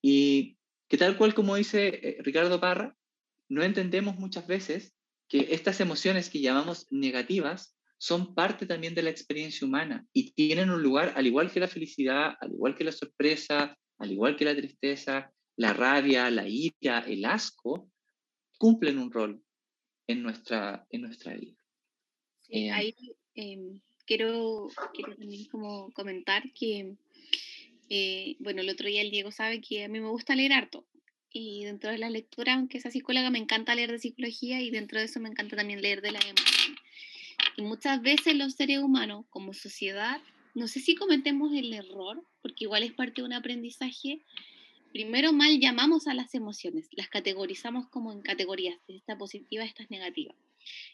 [0.02, 0.58] Y
[0.88, 2.96] que tal cual como dice eh, Ricardo Parra,
[3.48, 4.94] no entendemos muchas veces
[5.28, 10.70] que estas emociones que llamamos negativas son parte también de la experiencia humana y tienen
[10.70, 14.44] un lugar, al igual que la felicidad, al igual que la sorpresa, al igual que
[14.44, 17.90] la tristeza, la rabia, la ira, el asco,
[18.58, 19.42] cumplen un rol
[20.06, 21.56] en nuestra, en nuestra vida.
[22.48, 22.94] Eh, ahí
[23.34, 26.96] em, quiero, quiero también como comentar que,
[27.88, 30.84] eh, bueno, el otro día el Diego sabe que a mí me gusta leer harto.
[31.30, 34.98] Y dentro de la lectura, aunque sea psicóloga, me encanta leer de psicología y dentro
[34.98, 36.76] de eso me encanta también leer de la emoción.
[37.56, 40.20] Y muchas veces los seres humanos, como sociedad,
[40.54, 44.20] no sé si cometemos el error, porque igual es parte de un aprendizaje,
[44.92, 49.90] primero mal llamamos a las emociones, las categorizamos como en categorías, esta positiva, esta es
[49.90, 50.34] negativa.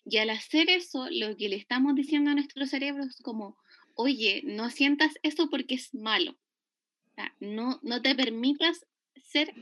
[0.05, 3.57] Y al hacer eso, lo que le estamos diciendo a nuestro cerebro es como,
[3.95, 6.37] oye, no sientas eso porque es malo.
[7.41, 9.53] No, no te permitas ser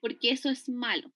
[0.00, 1.12] porque eso es malo.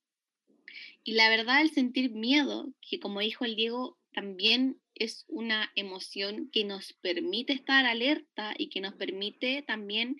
[1.04, 6.50] Y la verdad, el sentir miedo, que como dijo el Diego, también es una emoción
[6.52, 10.16] que nos permite estar alerta y que nos permite también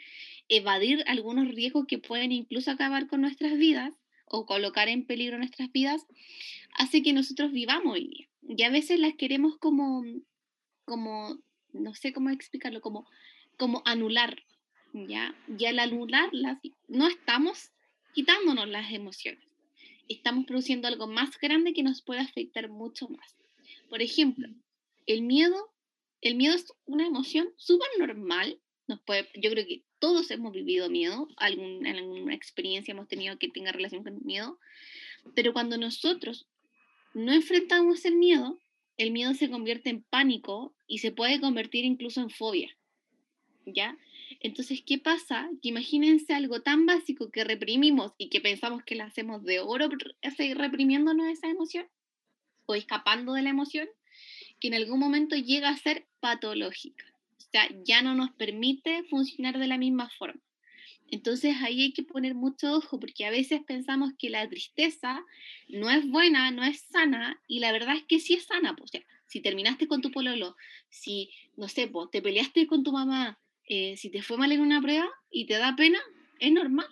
[0.49, 5.71] evadir algunos riesgos que pueden incluso acabar con nuestras vidas o colocar en peligro nuestras
[5.73, 6.07] vidas,
[6.75, 8.29] hace que nosotros vivamos hoy día.
[8.57, 10.03] Y a veces las queremos como,
[10.85, 11.39] como
[11.73, 13.07] no sé cómo explicarlo, como,
[13.59, 14.43] como anular,
[14.93, 15.35] ¿ya?
[15.59, 17.71] Y al anularlas, no estamos
[18.15, 19.45] quitándonos las emociones,
[20.09, 23.37] estamos produciendo algo más grande que nos puede afectar mucho más.
[23.89, 24.49] Por ejemplo,
[25.07, 25.73] el miedo,
[26.21, 28.59] el miedo es una emoción súper normal.
[28.87, 33.49] Nos puede, yo creo que todos hemos vivido miedo, algún, alguna experiencia hemos tenido que
[33.49, 34.59] tenga relación con miedo,
[35.35, 36.47] pero cuando nosotros
[37.15, 38.59] no enfrentamos el miedo,
[38.97, 42.77] el miedo se convierte en pánico y se puede convertir incluso en fobia.
[43.65, 43.97] ¿Ya?
[44.41, 45.49] Entonces, ¿qué pasa?
[45.63, 49.89] Que imagínense algo tan básico que reprimimos y que pensamos que lo hacemos de oro,
[50.37, 51.87] seguir reprimiéndonos esa emoción
[52.67, 53.89] o escapando de la emoción,
[54.61, 57.05] que en algún momento llega a ser patológica.
[57.39, 60.41] O sea, ya no nos permite funcionar de la misma forma.
[61.13, 65.23] Entonces ahí hay que poner mucho ojo porque a veces pensamos que la tristeza
[65.69, 68.75] no es buena, no es sana y la verdad es que sí es sana.
[68.75, 70.57] Pues, o sea, si terminaste con tu pololo,
[70.89, 74.61] si, no sé, pues, te peleaste con tu mamá, eh, si te fue mal en
[74.61, 76.01] una prueba y te da pena,
[76.39, 76.89] es normal.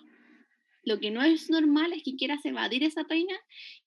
[0.83, 3.35] Lo que no es normal es que quieras evadir esa pena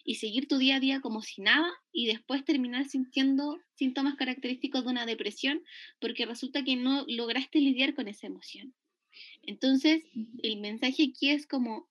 [0.05, 4.85] y seguir tu día a día como si nada y después terminar sintiendo síntomas característicos
[4.85, 5.63] de una depresión
[5.99, 8.75] porque resulta que no lograste lidiar con esa emoción.
[9.43, 10.05] Entonces,
[10.43, 11.89] el mensaje aquí es como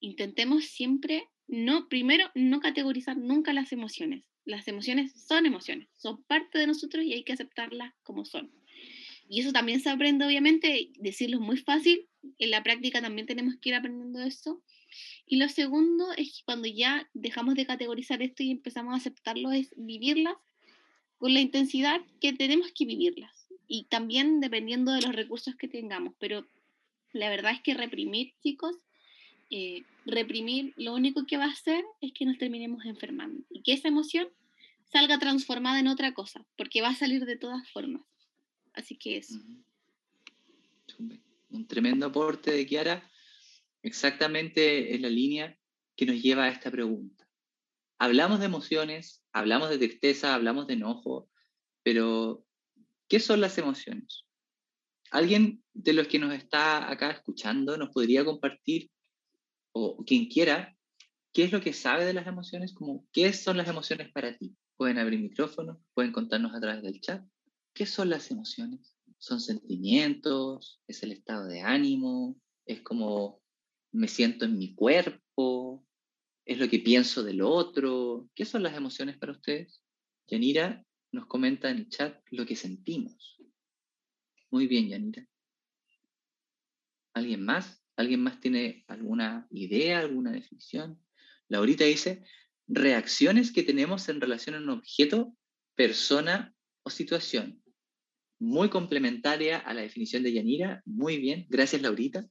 [0.00, 4.24] intentemos siempre, no, primero, no categorizar nunca las emociones.
[4.44, 8.50] Las emociones son emociones, son parte de nosotros y hay que aceptarlas como son.
[9.32, 12.06] Y eso también se aprende, obviamente, decirlo es muy fácil,
[12.38, 14.62] en la práctica también tenemos que ir aprendiendo eso.
[15.26, 19.50] Y lo segundo es que cuando ya dejamos de categorizar esto y empezamos a aceptarlo,
[19.50, 20.34] es vivirlas
[21.16, 23.48] con la intensidad que tenemos que vivirlas.
[23.66, 26.12] Y también dependiendo de los recursos que tengamos.
[26.18, 26.46] Pero
[27.14, 28.76] la verdad es que reprimir, chicos,
[29.48, 33.42] eh, reprimir lo único que va a hacer es que nos terminemos enfermando.
[33.48, 34.28] Y que esa emoción
[34.92, 38.02] salga transformada en otra cosa, porque va a salir de todas formas.
[38.74, 39.34] Así que eso.
[41.50, 43.10] Un tremendo aporte de Kiara,
[43.82, 45.58] exactamente en la línea
[45.96, 47.28] que nos lleva a esta pregunta.
[47.98, 51.30] Hablamos de emociones, hablamos de tristeza, hablamos de enojo,
[51.82, 52.44] pero
[53.08, 54.24] ¿qué son las emociones?
[55.10, 58.90] ¿Alguien de los que nos está acá escuchando nos podría compartir,
[59.72, 60.76] o quien quiera,
[61.32, 62.72] qué es lo que sabe de las emociones?
[62.72, 64.56] Como, ¿Qué son las emociones para ti?
[64.76, 67.22] Pueden abrir micrófono, pueden contarnos a través del chat.
[67.74, 68.98] ¿Qué son las emociones?
[69.18, 70.82] ¿Son sentimientos?
[70.86, 72.38] ¿Es el estado de ánimo?
[72.66, 73.42] ¿Es como
[73.92, 75.86] me siento en mi cuerpo?
[76.44, 78.28] ¿Es lo que pienso del otro?
[78.34, 79.82] ¿Qué son las emociones para ustedes?
[80.26, 83.38] Yanira nos comenta en el chat lo que sentimos.
[84.50, 85.26] Muy bien, Yanira.
[87.14, 87.82] ¿Alguien más?
[87.96, 91.02] ¿Alguien más tiene alguna idea, alguna definición?
[91.48, 92.24] Laurita dice,
[92.66, 95.34] reacciones que tenemos en relación a un objeto,
[95.74, 97.61] persona o situación
[98.42, 100.82] muy complementaria a la definición de Yanira.
[100.84, 102.26] Muy bien, gracias Laurita.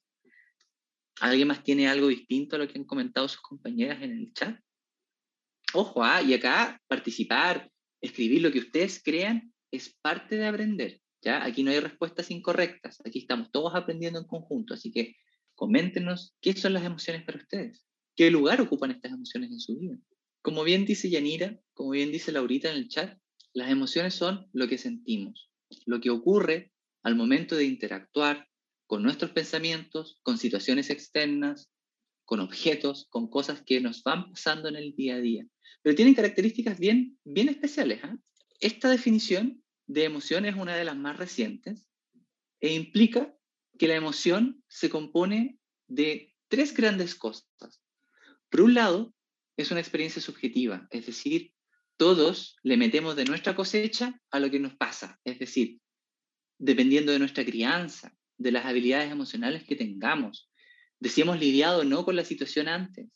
[1.22, 4.60] ¿Alguien más tiene algo distinto a lo que han comentado sus compañeras en el chat?
[5.74, 7.72] Ojo, ah, y acá participar,
[8.02, 11.00] escribir lo que ustedes crean es parte de aprender.
[11.22, 11.46] ¿ya?
[11.46, 15.16] Aquí no hay respuestas incorrectas, aquí estamos todos aprendiendo en conjunto, así que
[15.56, 17.86] coméntenos qué son las emociones para ustedes,
[18.18, 19.98] qué lugar ocupan estas emociones en su vida.
[20.42, 23.18] Como bien dice Yanira, como bien dice Laurita en el chat,
[23.54, 25.51] las emociones son lo que sentimos,
[25.86, 26.72] lo que ocurre
[27.04, 28.48] al momento de interactuar
[28.88, 31.72] con nuestros pensamientos, con situaciones externas,
[32.26, 35.46] con objetos, con cosas que nos van pasando en el día a día.
[35.82, 38.02] Pero tienen características bien, bien especiales.
[38.04, 38.16] ¿ah?
[38.60, 41.88] Esta definición de emoción es una de las más recientes
[42.60, 43.36] e implica
[43.78, 45.58] que la emoción se compone
[45.88, 47.82] de tres grandes cosas.
[48.50, 49.14] Por un lado,
[49.58, 51.54] es una experiencia subjetiva, es decir,
[52.02, 55.20] todos le metemos de nuestra cosecha a lo que nos pasa.
[55.24, 55.80] Es decir,
[56.58, 60.50] dependiendo de nuestra crianza, de las habilidades emocionales que tengamos,
[61.00, 63.08] de si hemos lidiado o no con la situación antes,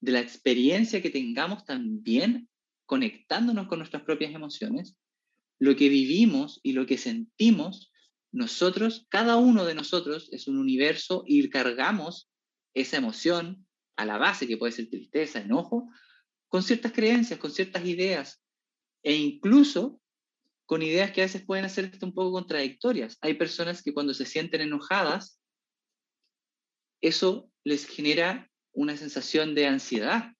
[0.00, 2.48] de la experiencia que tengamos también
[2.84, 4.96] conectándonos con nuestras propias emociones,
[5.60, 7.92] lo que vivimos y lo que sentimos,
[8.32, 12.28] nosotros, cada uno de nosotros es un universo y cargamos
[12.74, 15.88] esa emoción a la base, que puede ser tristeza, enojo,
[16.50, 18.42] con ciertas creencias, con ciertas ideas,
[19.02, 20.00] e incluso
[20.66, 23.16] con ideas que a veces pueden ser un poco contradictorias.
[23.22, 25.40] Hay personas que cuando se sienten enojadas,
[27.00, 30.32] eso les genera una sensación de ansiedad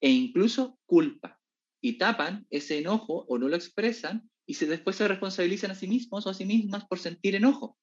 [0.00, 1.40] e incluso culpa.
[1.80, 5.86] Y tapan ese enojo o no lo expresan y se, después se responsabilizan a sí
[5.88, 7.76] mismos o a sí mismas por sentir enojo.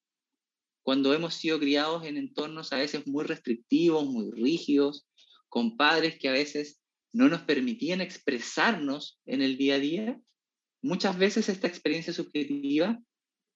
[0.82, 5.08] Cuando hemos sido criados en entornos a veces muy restrictivos, muy rígidos,
[5.50, 6.82] con padres que a veces
[7.16, 10.22] no nos permitían expresarnos en el día a día,
[10.82, 13.00] muchas veces esta experiencia subjetiva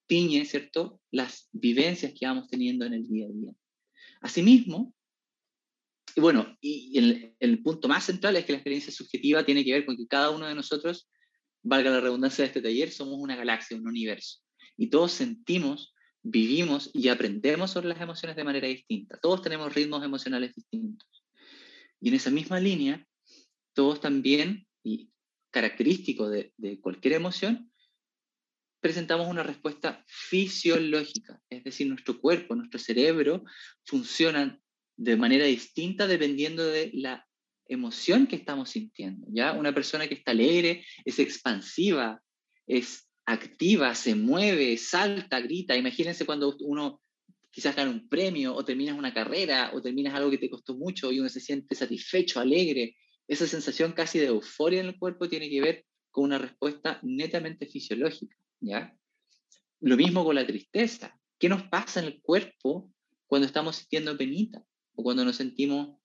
[0.07, 3.51] tiñe, ¿cierto?, las vivencias que vamos teniendo en el día a día.
[4.21, 4.95] Asimismo,
[6.15, 9.85] bueno, y el, el, punto más central es que la experiencia subjetiva tiene que ver
[9.85, 11.09] con que cada uno de nosotros,
[11.61, 14.39] valga la redundancia de este taller, somos una galaxia, un universo.
[14.77, 15.93] Y todos sentimos,
[16.23, 19.19] vivimos y aprendemos sobre las emociones de manera distinta.
[19.21, 21.09] Todos tenemos ritmos emocionales distintos.
[21.99, 23.05] Y en esa misma línea,
[23.79, 25.09] todos también, y
[25.51, 27.71] característico de, cualquier emoción,
[28.81, 33.45] presentamos una respuesta fisiológica, es decir, nuestro cuerpo, nuestro cerebro
[33.85, 34.61] funcionan
[34.97, 37.25] de manera distinta dependiendo de la
[37.69, 39.27] emoción que estamos sintiendo.
[39.29, 39.53] ¿ya?
[39.53, 42.21] Una persona que está alegre es expansiva,
[42.67, 45.77] es activa, se mueve, salta, grita.
[45.77, 47.01] Imagínense cuando uno
[47.49, 51.13] quizás gana un premio o terminas una carrera o terminas algo que te costó mucho
[51.13, 52.97] y uno se siente satisfecho, alegre,
[53.29, 57.67] esa sensación casi de euforia en el cuerpo tiene que ver con una respuesta netamente
[57.67, 58.97] fisiológica, ¿ya?
[59.81, 61.15] Lo mismo con la tristeza.
[61.37, 62.91] ¿Qué nos pasa en el cuerpo
[63.27, 64.65] cuando estamos sintiendo penita
[64.95, 65.99] o cuando nos sentimos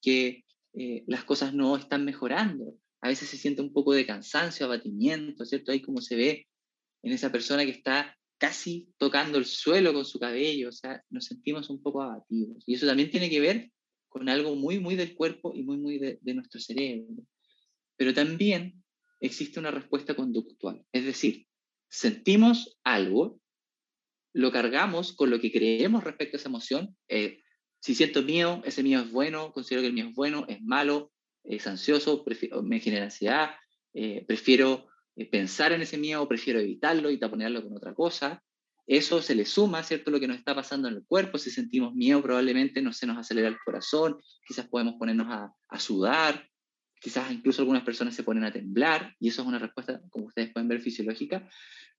[0.00, 2.78] que eh, las cosas no están mejorando?
[3.00, 5.72] A veces se siente un poco de cansancio, abatimiento, ¿cierto?
[5.72, 6.46] Ahí como se ve
[7.02, 11.24] en esa persona que está casi tocando el suelo con su cabello, o sea, nos
[11.24, 12.62] sentimos un poco abatidos.
[12.64, 13.72] Y eso también tiene que ver
[14.14, 17.24] con algo muy, muy del cuerpo y muy, muy de, nuestro cerebro.
[17.96, 18.84] Pero también
[19.20, 21.48] existe una respuesta conductual, es decir,
[21.88, 23.40] sentimos algo
[24.32, 26.96] lo cargamos con lo que creemos respecto a esa emoción.
[27.08, 27.40] Eh,
[27.80, 31.12] si siento miedo, ese miedo es bueno, considero que el miedo es bueno, es malo,
[31.42, 32.24] es ansioso,
[32.62, 33.50] me genera ansiedad,
[33.94, 38.44] eh, prefiero eh, pensar en ese miedo, prefiero evitarlo y taponearlo con otra cosa.
[38.86, 40.10] Eso se le suma, ¿cierto?
[40.10, 41.38] Lo que nos está pasando en el cuerpo.
[41.38, 45.80] Si sentimos miedo, probablemente no se nos acelera el corazón, quizás podemos ponernos a, a
[45.80, 46.46] sudar,
[47.00, 50.52] quizás incluso algunas personas se ponen a temblar, y eso es una respuesta, como ustedes
[50.52, 51.48] pueden ver, fisiológica.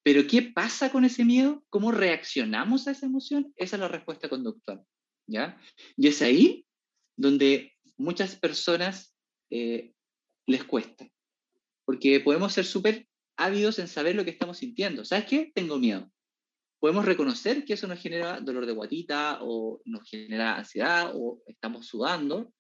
[0.04, 1.64] Pero ¿qué pasa con ese miedo?
[1.70, 3.52] ¿Cómo reaccionamos a esa emoción?
[3.56, 4.84] Esa es la respuesta conductual.
[5.28, 5.60] ¿ya?
[5.98, 6.66] Y es ahí
[7.16, 9.16] donde muchas personas
[9.50, 9.94] eh,
[10.48, 11.08] les cuesta,
[11.86, 15.06] porque podemos ser súper ávidos en saber lo que estamos sintiendo.
[15.06, 15.52] ¿Sabes qué?
[15.54, 16.12] Tengo miedo.
[16.86, 21.88] Podemos reconocer que eso nos genera dolor de guatita o nos genera ansiedad o estamos
[21.88, 22.54] sudando,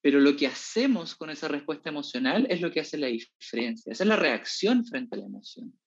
[0.00, 3.92] pero lo que hacemos con esa respuesta emocional es lo que hace la diferencia.
[3.92, 5.78] Esa es la reacción frente a la emoción.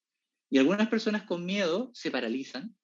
[0.52, 2.78] Y algunas personas con miedo se paralizan,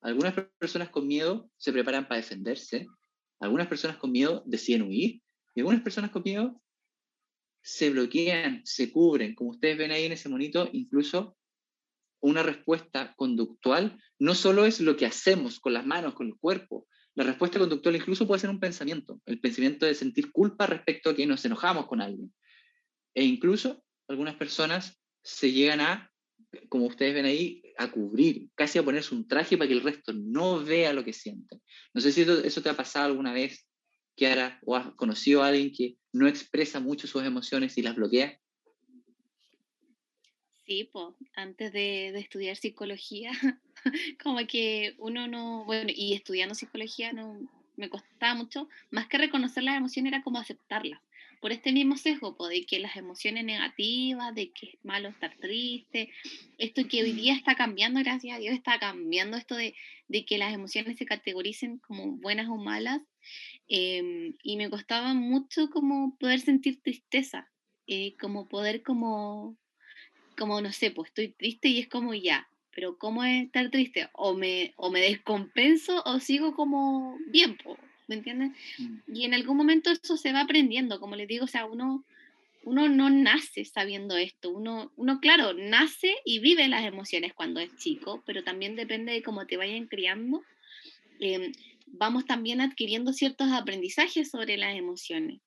[0.00, 2.88] algunas personas con miedo se preparan para defenderse,
[3.38, 5.22] algunas personas con miedo deciden huir
[5.54, 6.60] y algunas personas con miedo
[7.62, 9.36] se bloquean, se cubren.
[9.36, 11.36] Como ustedes ven ahí en ese monito, incluso
[12.22, 16.86] una respuesta conductual no solo es lo que hacemos con las manos, con el cuerpo,
[17.14, 21.14] la respuesta conductual incluso puede ser un pensamiento, el pensamiento de sentir culpa respecto a
[21.14, 22.32] que nos enojamos con alguien.
[23.14, 26.10] E incluso algunas personas se llegan a,
[26.70, 30.12] como ustedes ven ahí, a cubrir, casi a ponerse un traje para que el resto
[30.14, 31.60] no vea lo que sienten.
[31.92, 33.68] No sé si eso, te ha pasado alguna vez,
[34.16, 38.38] Kiara, o has conocido a alguien que no expresa mucho sus emociones y las bloquea.
[40.64, 43.32] Sí, pues, antes de, de, estudiar psicología,
[44.22, 47.40] como que uno no, bueno, y estudiando psicología no
[47.76, 51.00] me costaba mucho, más que reconocer las emociones era como aceptarlas,
[51.40, 56.12] por este mismo sesgo, de que las emociones negativas, de que es malo estar triste,
[56.58, 59.74] esto que hoy día está cambiando, gracias a Dios, está cambiando esto de,
[60.06, 63.00] de que las emociones se categoricen como buenas o malas,
[63.66, 67.50] em, y me costaba mucho como poder sentir tristeza,
[67.88, 69.56] eh, como poder como
[70.32, 74.08] como, no sé, pues estoy triste y es como ya, pero ¿cómo es estar triste?
[74.12, 77.58] O me, o me descompenso o sigo como bien,
[78.08, 78.52] ¿me entiendes?
[78.78, 78.98] Mm.
[79.14, 82.04] Y en algún momento eso se va aprendiendo, como les digo, o sea, uno,
[82.64, 87.74] uno no nace sabiendo esto, uno, uno, claro, nace y vive las emociones cuando es
[87.76, 90.42] chico, pero también depende de cómo te vayan criando.
[91.20, 91.52] Em,
[91.86, 95.40] vamos también adquiriendo ciertos aprendizajes sobre las emociones.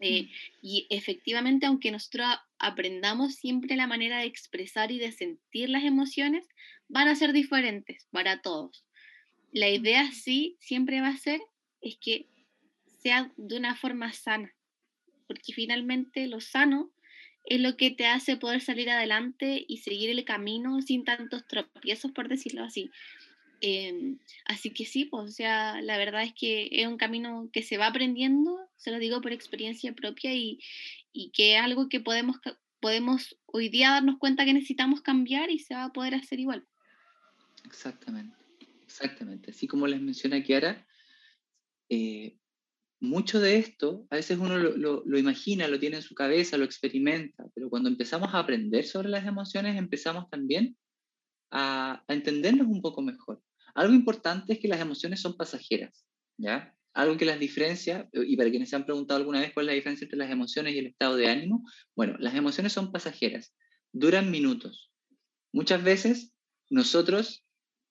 [0.00, 0.28] Eh, mm.
[0.62, 2.26] y efectivamente, aunque nosotros
[2.58, 6.46] aprendamos siempre la manera de expresar y de sentir las emociones,
[6.88, 8.84] van a ser diferentes para todos.
[9.52, 9.74] La mm.
[9.74, 11.40] idea sí siempre va a ser
[11.80, 12.26] es que
[13.02, 14.52] sea de una forma sana,
[15.26, 16.90] porque finalmente lo sano
[17.44, 22.10] es lo que te hace poder salir adelante y seguir el camino sin tantos tropiezos,
[22.10, 22.90] por decirlo así.
[23.60, 27.62] Em, así que sí, pues, o sea, la verdad es que es un camino que
[27.62, 30.58] se va aprendiendo, se lo digo por experiencia propia y,
[31.12, 32.36] y que es algo que podemos,
[32.80, 36.66] podemos hoy día darnos cuenta que necesitamos cambiar y se va a poder hacer igual.
[37.64, 38.36] Exactamente,
[38.82, 39.50] exactamente.
[39.50, 40.86] Así como les menciona Kiara,
[41.88, 42.38] eh,
[43.00, 46.64] mucho de esto, a veces uno lo, lo, imagina, lo tiene en su cabeza, lo
[46.64, 50.76] experimenta, pero cuando empezamos a aprender sobre las emociones, empezamos también
[51.50, 53.42] a entendernos un poco mejor.
[53.76, 56.06] Algo importante es que las emociones son pasajeras,
[56.38, 56.74] ¿ya?
[56.94, 59.74] Algo que las diferencia, y para quienes se han preguntado alguna vez cuál es la
[59.74, 61.62] diferencia entre las emociones y el estado de ánimo,
[61.94, 63.54] bueno, las emociones son pasajeras,
[63.92, 64.90] duran minutos.
[65.52, 66.32] Muchas veces
[66.70, 67.44] nosotros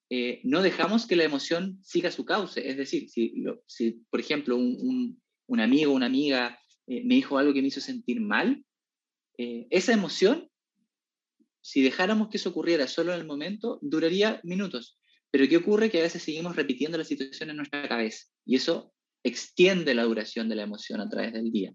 [0.09, 5.21] eh, no dejamos que la emoción siga su cauce, es decir, si, por ejemplo un,
[5.45, 8.65] un, amigo o una amiga eh, me dijo algo que me hizo sentir mal,
[9.37, 10.49] eh, esa emoción,
[11.61, 14.99] si dejáramos que eso ocurriera solo en el momento, duraría minutos.
[15.31, 15.89] Pero ¿qué ocurre?
[15.89, 20.47] Que a veces seguimos repitiendo la situación en nuestra cabeza y eso extiende la duración
[20.49, 21.73] de la emoción a través del día.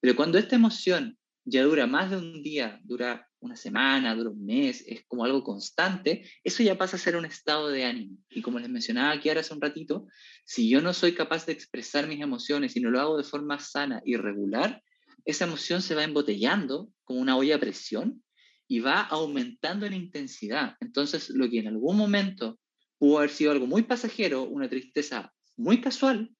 [0.00, 4.44] Pero cuando esta emoción ya dura más de un día, dura una semana, dura un
[4.44, 8.18] mes, es como algo constante, eso ya pasa a ser un estado de ánimo.
[8.28, 10.06] Y como les mencionaba aquí ahora hace un ratito,
[10.44, 13.58] si yo no soy capaz de expresar mis emociones y no lo hago de forma
[13.58, 14.82] sana y regular,
[15.24, 18.22] esa emoción se va embotellando como una olla a presión
[18.68, 20.76] y va aumentando en intensidad.
[20.80, 22.59] Entonces, lo que en algún momento
[23.00, 26.30] pudo haber sido algo muy pasajero, una tristeza muy casual,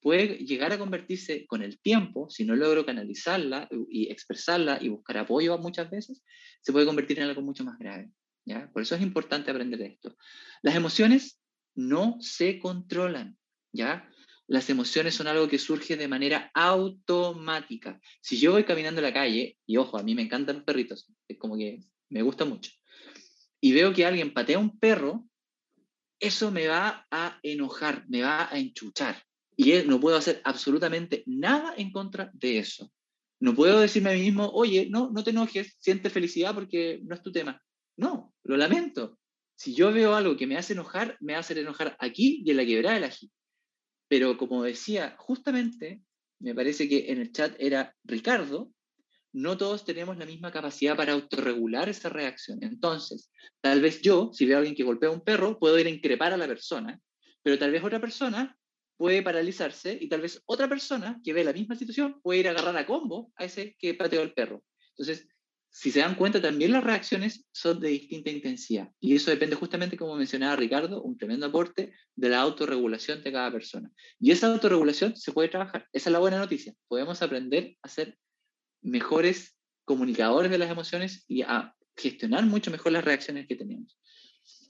[0.00, 5.18] puede llegar a convertirse con el tiempo, si no logro canalizarla y expresarla y buscar
[5.18, 6.24] apoyo muchas veces,
[6.60, 8.10] se puede convertir en algo mucho más grave.
[8.44, 8.68] ¿ya?
[8.72, 10.16] Por eso es importante aprender esto.
[10.60, 11.40] Las emociones
[11.76, 13.38] no se controlan.
[13.72, 14.10] ¿ya?
[14.48, 18.00] Las emociones son algo que surge de manera automática.
[18.20, 21.08] Si yo voy caminando en la calle, y ojo, a mí me encantan los perritos,
[21.28, 22.72] es como que me gusta mucho,
[23.60, 25.28] y veo que alguien patea un perro,
[26.20, 29.22] eso me va a enojar, me va a enchuchar.
[29.56, 32.92] Y no puedo hacer absolutamente nada en contra de eso.
[33.40, 37.14] No puedo decirme a mí mismo, oye, no, no te enojes, siente felicidad porque no
[37.14, 37.60] es tu tema.
[37.96, 39.18] No, lo lamento.
[39.56, 42.66] Si yo veo algo que me hace enojar, me hacer enojar aquí y en la
[42.66, 43.30] quebrada del ají.
[44.08, 46.02] Pero como decía, justamente,
[46.40, 48.72] me parece que en el chat era Ricardo,
[49.38, 52.58] no todos tenemos la misma capacidad para autorregular esa reacción.
[52.62, 53.30] Entonces,
[53.60, 55.90] tal vez yo, si veo a alguien que golpea a un perro, puedo ir a
[55.90, 57.00] increpar a la persona,
[57.42, 58.56] pero tal vez otra persona
[58.96, 62.50] puede paralizarse y tal vez otra persona que ve la misma situación puede ir a
[62.50, 64.64] agarrar a combo a ese que pateó el perro.
[64.90, 65.28] Entonces,
[65.70, 68.90] si se dan cuenta, también las reacciones son de distinta intensidad.
[68.98, 73.52] Y eso depende justamente, como mencionaba Ricardo, un tremendo aporte de la autorregulación de cada
[73.52, 73.92] persona.
[74.18, 75.86] Y esa autorregulación se puede trabajar.
[75.92, 76.74] Esa es la buena noticia.
[76.88, 78.18] Podemos aprender a ser
[78.82, 83.98] mejores comunicadores de las emociones y a gestionar mucho mejor las reacciones que tenemos.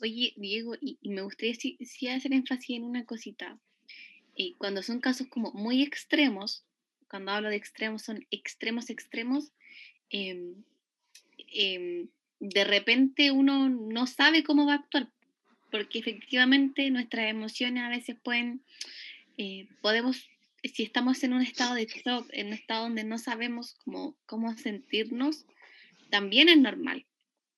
[0.00, 1.78] Oye, Diego, y, me gustaría sí,
[2.08, 3.58] hacer énfasis en una cosita.
[4.34, 6.64] y cuando son casos como muy extremos,
[7.10, 9.50] cuando hablo de extremos, son extremos, extremos,
[10.10, 10.54] eh,
[11.52, 12.08] Em,
[12.40, 15.08] de repente uno no sabe cómo va a actuar,
[15.70, 18.62] porque efectivamente nuestras emociones a veces pueden,
[19.38, 20.28] eh, podemos,
[20.64, 24.56] si estamos en un estado de shock, en un estado donde no sabemos cómo, cómo
[24.56, 25.46] sentirnos,
[26.10, 27.06] también es normal.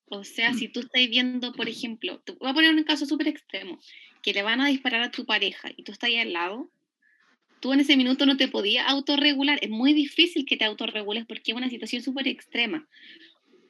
[0.07, 0.59] O sea, mm.
[0.59, 3.79] si tú estás viendo, por ejemplo, te voy a poner un caso súper extremo,
[4.23, 6.71] que le van a disparar a tu pareja y tú estás ahí al lado,
[7.61, 9.59] tú en ese minuto no te podías autorregular.
[9.63, 12.89] Es muy difícil que te autorregules porque es una situación súper extrema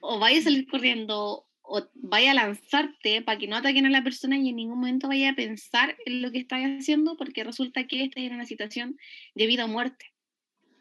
[0.01, 4.03] o vaya a salir corriendo o vaya a lanzarte para que no ataquen a la
[4.03, 7.87] persona y en ningún momento vaya a pensar en lo que estás haciendo porque resulta
[7.87, 8.99] que estás en una situación
[9.37, 10.07] de vida o muerte.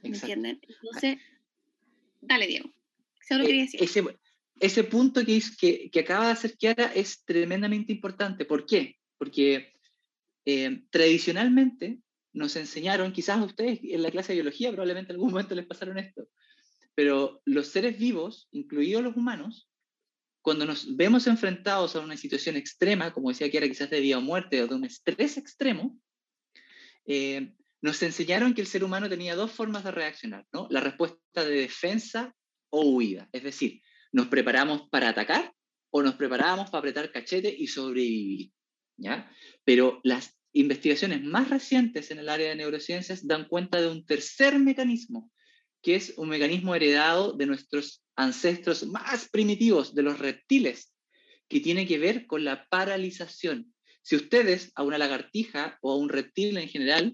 [0.01, 0.57] ¿Me entiendes?
[0.67, 1.17] Entonces,
[2.21, 2.73] dale, Diego.
[3.29, 4.03] Eh, ese,
[4.59, 8.45] ese, punto que, que, que, acaba de hacer Kiara es tremendamente importante.
[8.45, 8.97] ¿Por qué?
[9.19, 9.73] Porque
[10.45, 11.99] eh, tradicionalmente
[12.33, 15.67] nos enseñaron, quizás a ustedes en la clase de biología probablemente en algún momento les
[15.67, 16.27] pasaron esto,
[16.95, 19.68] pero los seres vivos, incluidos los humanos,
[20.49, 24.17] cuando nos vemos enfrentados a una situación extrema, como decía que era quizás de vida
[24.17, 25.95] o muerte o de un estrés extremo,
[27.05, 30.65] eh, nos enseñaron que el ser humano tenía dos formas de reaccionar, ¿no?
[30.71, 32.35] La respuesta de defensa
[32.71, 33.29] o huida.
[33.31, 35.53] Es decir, nos preparamos para atacar
[35.91, 38.51] o nos preparamos para apretar cachete y sobrevivir,
[38.97, 39.31] ¿ya?
[39.63, 44.57] Pero las investigaciones más recientes en el área de neurociencias dan cuenta de un tercer
[44.57, 45.29] mecanismo
[45.81, 50.93] que es un mecanismo heredado de nuestros ancestros más primitivos, de los reptiles,
[51.47, 53.73] que tiene que ver con la paralización.
[54.01, 57.13] Si ustedes a una lagartija o a un reptil en general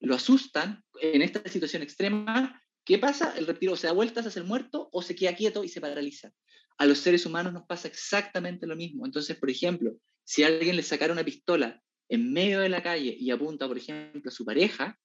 [0.00, 3.34] lo asustan en esta situación extrema, ¿qué pasa?
[3.36, 5.80] El reptil o se da vueltas hacia el muerto o se queda quieto y se
[5.80, 6.30] paraliza.
[6.76, 9.06] A los seres humanos nos pasa exactamente lo mismo.
[9.06, 11.80] Entonces, por ejemplo, si alguien le sacara una pistola
[12.10, 14.98] en medio de la calle y apunta, por ejemplo, a su pareja,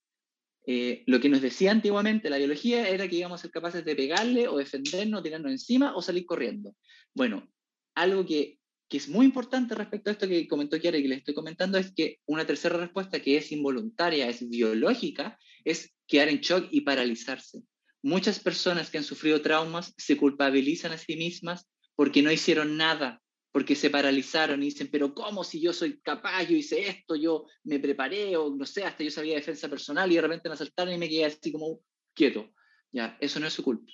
[0.70, 3.96] eh, lo que nos decía antiguamente la biología era que íbamos a ser capaces de
[3.96, 6.76] pegarle o defendernos, tirarnos encima o salir corriendo.
[7.14, 7.50] Bueno,
[7.94, 8.58] algo que,
[8.90, 11.94] es muy importante respecto a esto que comentó Kiara y que les estoy comentando es
[11.94, 17.62] que una tercera respuesta que es involuntaria, es biológica, es quedar en shock y paralizarse.
[18.02, 21.66] Muchas personas que han sufrido traumas se culpabilizan a sí mismas
[21.96, 26.44] porque no hicieron nada, porque se paralizaron y dicen, pero ¿cómo si yo soy capaz,
[26.44, 30.16] yo hice esto, yo me preparé, o no sé, hasta yo sabía defensa personal y
[30.16, 31.80] de repente me asaltaron y me quedé así como
[32.14, 32.52] quieto?
[32.92, 33.90] Ya, eso no es su culpa.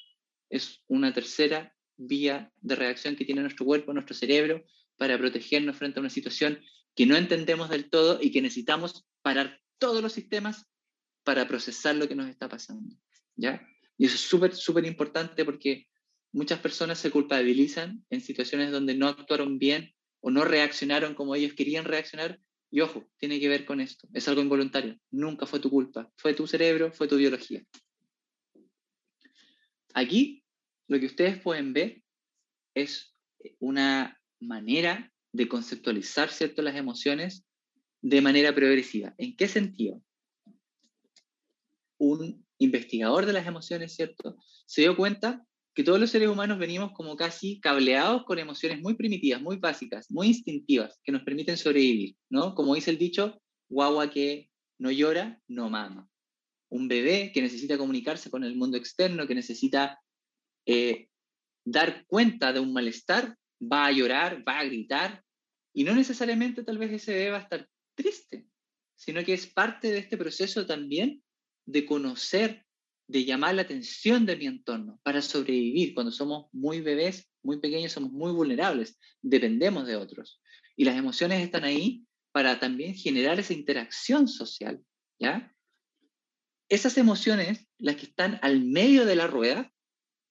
[0.50, 4.64] Es una tercera vía de reacción que tiene nuestro cuerpo, nuestro cerebro,
[4.96, 6.60] para protegernos frente a una situación
[6.94, 10.66] que no entendemos del todo y que necesitamos parar todos los sistemas
[11.24, 12.96] para procesar lo que nos está pasando.
[13.36, 13.66] ¿ya?
[13.96, 15.88] Y eso es súper, súper importante porque
[16.34, 21.54] muchas personas se culpabilizan en situaciones donde no actuaron bien o no reaccionaron como ellos
[21.54, 22.40] querían reaccionar.
[22.72, 24.08] Y ojo, tiene que ver con esto.
[24.12, 24.98] Es algo involuntario.
[25.12, 26.10] Nunca fue tu culpa.
[26.16, 27.62] Fue tu cerebro, fue tu biología.
[29.94, 30.42] Aquí
[30.88, 32.02] lo que ustedes pueden ver
[32.74, 33.14] es
[33.60, 36.62] una manera de conceptualizar ¿cierto?
[36.62, 37.46] las emociones
[38.02, 39.14] de manera progresiva.
[39.18, 40.02] ¿En qué sentido?
[41.96, 44.36] Un investigador de las emociones, ¿cierto?
[44.66, 48.94] Se dio cuenta que todos los seres humanos venimos como casi cableados con emociones muy
[48.94, 52.54] primitivas, muy básicas, muy instintivas, que nos permiten sobrevivir, ¿no?
[52.54, 56.08] Como dice el dicho, guagua que no llora, no mama.
[56.68, 59.98] Un bebé que necesita comunicarse con el mundo externo, que necesita
[60.66, 61.08] eh,
[61.64, 65.24] dar cuenta de un malestar, va a llorar, va a gritar,
[65.72, 68.46] y no necesariamente tal vez ese bebé va a estar triste,
[68.94, 71.22] sino que es parte de este proceso también
[71.66, 72.63] de conocer
[73.06, 75.94] de llamar la atención de mi entorno para sobrevivir.
[75.94, 80.40] Cuando somos muy bebés, muy pequeños, somos muy vulnerables, dependemos de otros.
[80.76, 84.82] Y las emociones están ahí para también generar esa interacción social,
[85.20, 85.54] ¿ya?
[86.68, 89.70] Esas emociones, las que están al medio de la rueda,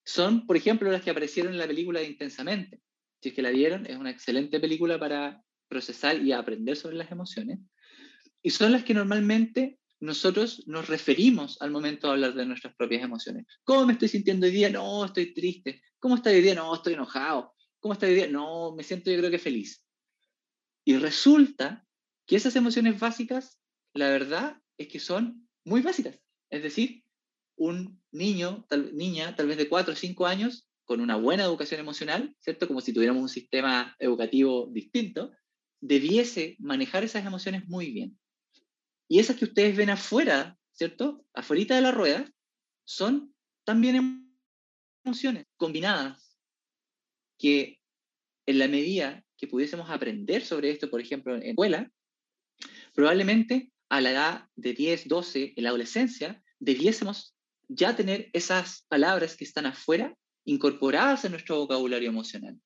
[0.04, 2.82] son, por ejemplo, las que aparecieron en la película de Intensamente.
[3.22, 7.12] Si es que la vieron, es una excelente película para procesar y aprender sobre las
[7.12, 7.60] emociones.
[8.42, 13.04] Y son las que normalmente nosotros nos referimos al momento de hablar de nuestras propias
[13.04, 13.45] emociones.
[13.64, 14.70] ¿Cómo me estoy sintiendo hoy día?
[14.70, 15.82] No, estoy triste.
[15.97, 16.56] ¿Cómo está hoy día?
[16.56, 17.54] No, estoy enojado.
[17.80, 18.28] ¿Cómo está hoy día?
[18.28, 19.82] No, me siento yo creo que feliz.
[20.84, 21.88] Y resulta
[22.26, 23.62] que esas emociones básicas,
[23.93, 26.20] la verdad es que son muy básicas.
[26.49, 27.06] Es decir,
[27.56, 31.80] un niño, tal, niña, tal vez de 4 o 5 años, con una buena educación
[31.80, 32.68] emocional, ¿cierto?
[32.68, 35.32] Como si tuviéramos un sistema educativo distinto,
[35.80, 38.20] debiese manejar esas emociones muy bien.
[39.08, 41.26] Y esas que ustedes ven afuera, ¿cierto?
[41.34, 42.32] Afuera de la rueda,
[42.86, 43.34] son
[43.66, 44.30] también
[45.04, 46.38] emociones combinadas
[47.38, 47.80] que
[48.45, 51.91] en la medida que pudiésemos aprender sobre esto, por ejemplo, en escuela,
[52.93, 57.36] probablemente a la edad de 10, 12, en la adolescencia, debiésemos
[57.68, 62.60] ya tener esas palabras que están afuera incorporadas en nuestro vocabulario emocional.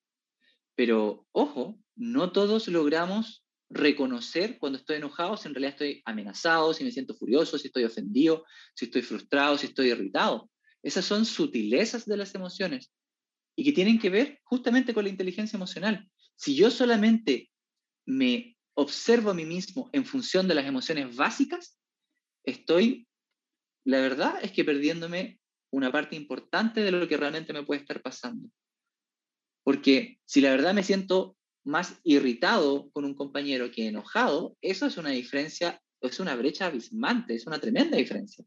[0.75, 6.83] Pero, ojo, no todos logramos reconocer cuando estoy enojado si en realidad estoy amenazado, si
[6.83, 10.49] me siento furioso, si estoy ofendido, si estoy frustrado, si estoy irritado.
[10.83, 12.91] Esas son sutilezas de las emociones
[13.55, 16.09] y que tienen que ver justamente con la inteligencia emocional.
[16.35, 17.49] Si yo solamente
[18.05, 21.77] me observo a mí mismo en función de las emociones básicas,
[22.43, 23.07] estoy,
[23.83, 25.39] la verdad es que perdiéndome
[25.71, 28.49] una parte importante de lo que realmente me puede estar pasando.
[29.63, 31.36] Porque si la verdad me siento
[31.67, 37.35] más irritado con un compañero que enojado, eso es una diferencia, es una brecha abismante,
[37.35, 38.45] es una tremenda diferencia.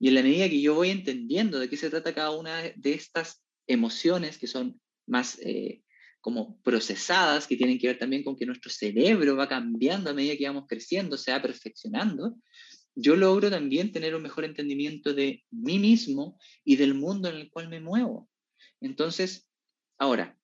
[0.00, 2.92] Y en la medida que yo voy entendiendo de qué se trata cada una de
[2.92, 5.82] estas emociones que son más eh,
[6.20, 10.36] como procesadas, que tienen que ver también con que nuestro cerebro va cambiando a medida
[10.36, 12.36] que vamos creciendo, se va perfeccionando,
[12.96, 17.50] yo logro también tener un mejor entendimiento de mí mismo y del mundo en el
[17.50, 18.28] cual me muevo.
[18.80, 19.48] Entonces,
[19.98, 20.36] ahora,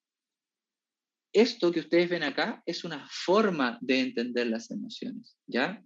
[1.32, 5.82] esto que ustedes ven acá es una forma de entender las emociones, ¿ya?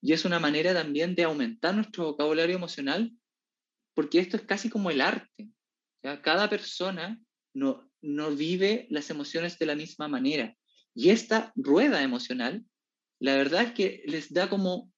[0.00, 3.12] Y es una manera también de aumentar nuestro vocabulario emocional,
[3.94, 5.50] porque esto es casi como el arte.
[6.22, 7.20] Cada persona
[7.54, 10.56] no, no vive las emociones de la misma manera.
[10.94, 12.64] Y esta rueda emocional,
[13.20, 14.92] la verdad es que les da como,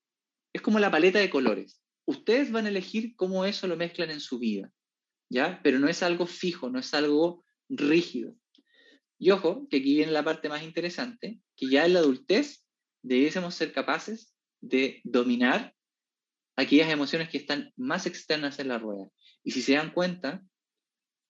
[0.54, 1.82] es como la paleta de colores.
[2.06, 4.72] Ustedes van a elegir cómo eso lo mezclan en su vida,
[5.30, 5.60] ¿ya?
[5.62, 8.34] Pero no es algo fijo, no es algo rígido.
[9.24, 12.62] Y ojo, que aquí viene la parte más interesante, que ya en la adultez
[13.02, 15.74] debiésemos ser capaces de dominar
[16.56, 19.08] aquellas emociones que están más externas en la rueda.
[19.42, 20.44] Y si se dan cuenta,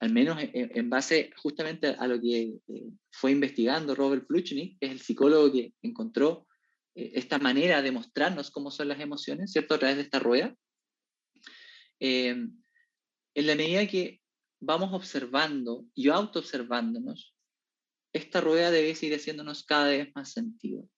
[0.01, 4.93] al menos en, base justamente a lo que eh, fue investigando Robert Plutchnik, que es
[4.93, 6.49] el psicólogo que encontró
[6.97, 9.75] eh, esta manera de mostrarnos cómo son las emociones, ¿cierto?
[9.75, 10.53] A través de esta rueda.
[12.01, 12.61] Em,
[13.35, 14.21] en la medida que
[14.59, 17.34] vamos observando y auto-observándonos,
[18.15, 20.89] esta rueda debe seguir haciéndonos cada vez más sentido.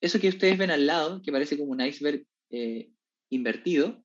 [0.00, 2.90] Eso que ustedes ven al lado, que parece como un iceberg eh,
[3.30, 4.04] invertido,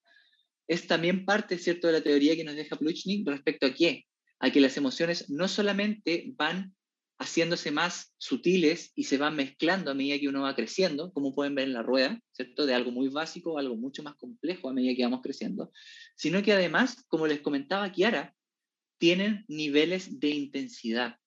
[0.67, 4.05] es también parte, ¿cierto?, de la teoría que nos deja Plutchnik respecto a qué,
[4.39, 6.73] a que las emociones no solamente van
[7.19, 11.53] haciéndose más sutiles y se van mezclando a medida que uno va creciendo, como pueden
[11.53, 12.65] ver en la rueda, ¿cierto?
[12.65, 15.71] De algo muy básico a algo mucho más complejo a medida que vamos creciendo,
[16.15, 18.33] sino que además, como les comentaba Kiara,
[18.97, 21.17] tienen niveles de intensidad.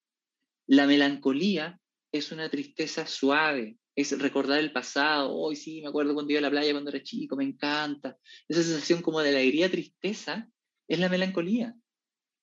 [0.66, 1.78] La melancolía
[2.12, 6.42] es una tristeza suave, es recordar el pasado, hoy sí, me acuerdo cuando iba a
[6.42, 8.18] la playa cuando era chico, me encanta.
[8.48, 10.48] Esa sensación como de alegría, tristeza,
[10.88, 11.74] es la melancolía.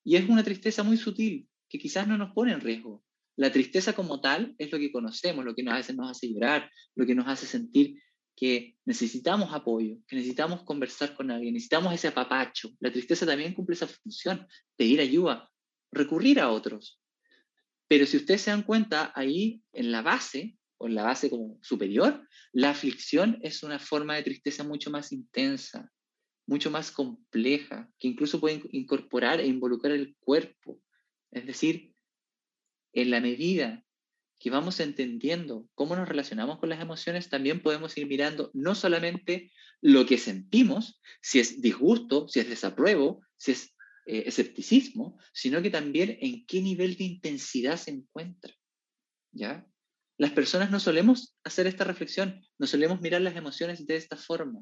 [0.03, 3.03] Y es una tristeza muy sutil, que quizás no nos pone en riesgo.
[3.35, 6.69] La tristeza como tal es lo que conocemos, lo que nos hace, nos hace llorar,
[6.95, 8.01] lo que nos hace sentir
[8.35, 12.69] que necesitamos apoyo, que necesitamos conversar con alguien, necesitamos ese apapacho.
[12.79, 15.49] La tristeza también cumple esa función, pedir ayuda,
[15.91, 17.00] recurrir a otros.
[17.91, 21.59] Pero si ustedes se dan cuenta, ahí en la base, o en la base como
[21.61, 25.91] superior, la aflicción es una forma de tristeza mucho más intensa,
[26.47, 30.79] mucho más compleja, que incluso puede incorporar e involucrar el cuerpo.
[31.31, 31.93] Es decir,
[32.93, 33.83] en la medida
[34.39, 39.51] que vamos entendiendo cómo nos relacionamos con las emociones, también podemos ir mirando no solamente
[39.81, 43.75] lo que sentimos, si es disgusto, si es desapruebo, si es
[44.11, 48.53] eh, escepticismo, sino que también en qué nivel de intensidad se encuentra.
[49.31, 49.65] ¿Ya?
[50.17, 54.59] Las personas no solemos hacer esta reflexión, no solemos mirar las emociones de esta forma.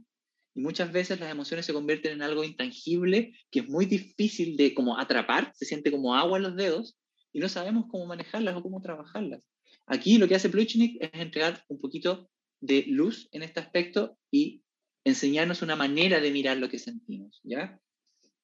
[0.54, 4.76] Y muchas veces las emociones se convierten en algo intangible que es muy difícil de
[4.76, 6.96] como atrapar, se siente como agua en los dedos
[7.34, 9.50] y no sabemos cómo manejarlas o cómo trabajarlas.
[9.88, 12.30] Aquí lo que hace Plutchnik es entregar un poquito
[12.62, 14.62] de luz en este aspecto y
[15.04, 17.82] enseñarnos una manera de mirar lo que sentimos, ¿ya?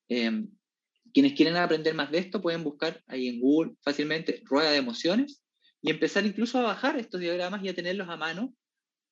[0.10, 0.50] Em,
[1.16, 5.42] quienes quieren aprender más de esto pueden buscar ahí en Google fácilmente rueda de emociones
[5.82, 8.54] y empezar incluso a bajar estos diagramas y a tenerlos a mano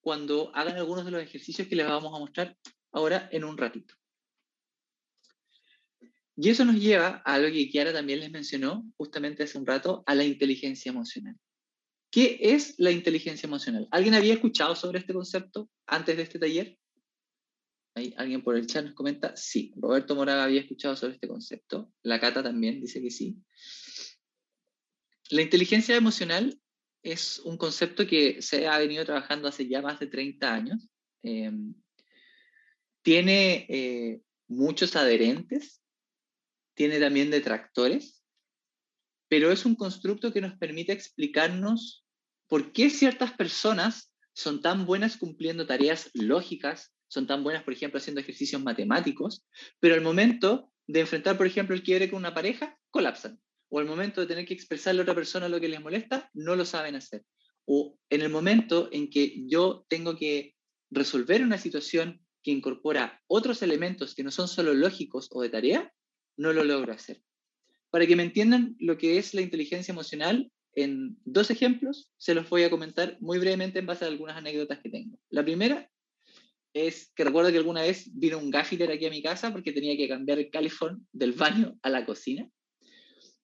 [0.02, 2.58] cuando hagan algunos de los ejercicios que les vamos a mostrar
[2.92, 3.94] ahora en un ratito.
[6.36, 10.04] Y eso nos lleva a algo que Kiara también les mencionó justamente hace un rato,
[10.04, 11.36] a la inteligencia emocional.
[12.10, 13.88] ¿Qué es la inteligencia emocional?
[13.90, 16.76] ¿Alguien había escuchado sobre este concepto antes de este taller?
[17.94, 19.36] ¿Hay alguien por el chat nos comenta?
[19.36, 21.92] Sí, Roberto Moraga había escuchado sobre este concepto.
[22.02, 23.36] La Cata también dice que sí.
[25.30, 26.60] La inteligencia emocional
[27.02, 30.88] es un concepto que se ha venido trabajando hace ya más de 30 años.
[31.22, 31.74] Em,
[33.02, 35.82] tiene eh, muchos adherentes,
[36.74, 38.24] tiene también detractores,
[39.28, 42.04] pero es un constructo que nos permite explicarnos
[42.48, 47.98] por qué ciertas personas son tan buenas cumpliendo tareas lógicas, son tan buenas, por ejemplo,
[47.98, 49.46] haciendo ejercicios matemáticos,
[49.78, 53.40] pero al momento de enfrentar, por ejemplo, el quiebre con una pareja, colapsan.
[53.68, 56.56] O al momento de tener que expresarle a otra persona lo que les molesta, no
[56.56, 57.24] lo saben hacer.
[57.66, 60.56] O en el momento en que yo tengo que
[60.90, 65.92] resolver una situación que incorpora otros elementos que no son solo lógicos o de tarea,
[66.36, 67.22] no lo logro hacer.
[67.90, 72.50] Para que me entiendan lo que es la inteligencia emocional, en dos ejemplos se los
[72.50, 75.16] voy a comentar muy brevemente en base a algunas anécdotas que tengo.
[75.30, 75.88] La primera
[76.74, 79.96] es que recuerdo que alguna vez vino un gaffiter aquí a mi casa porque tenía
[79.96, 82.50] que cambiar el califón del baño a la cocina.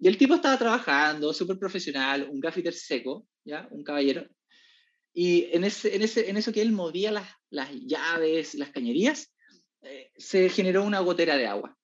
[0.01, 3.69] Y el tipo estaba trabajando, súper profesional, un gaffiter seco, ¿ya?
[3.71, 4.27] Un caballero.
[5.15, 9.33] Y en, ese, en, ese, en eso que él movía las, las llaves, las cañerías,
[9.83, 11.77] eh, se generó una gotera de agua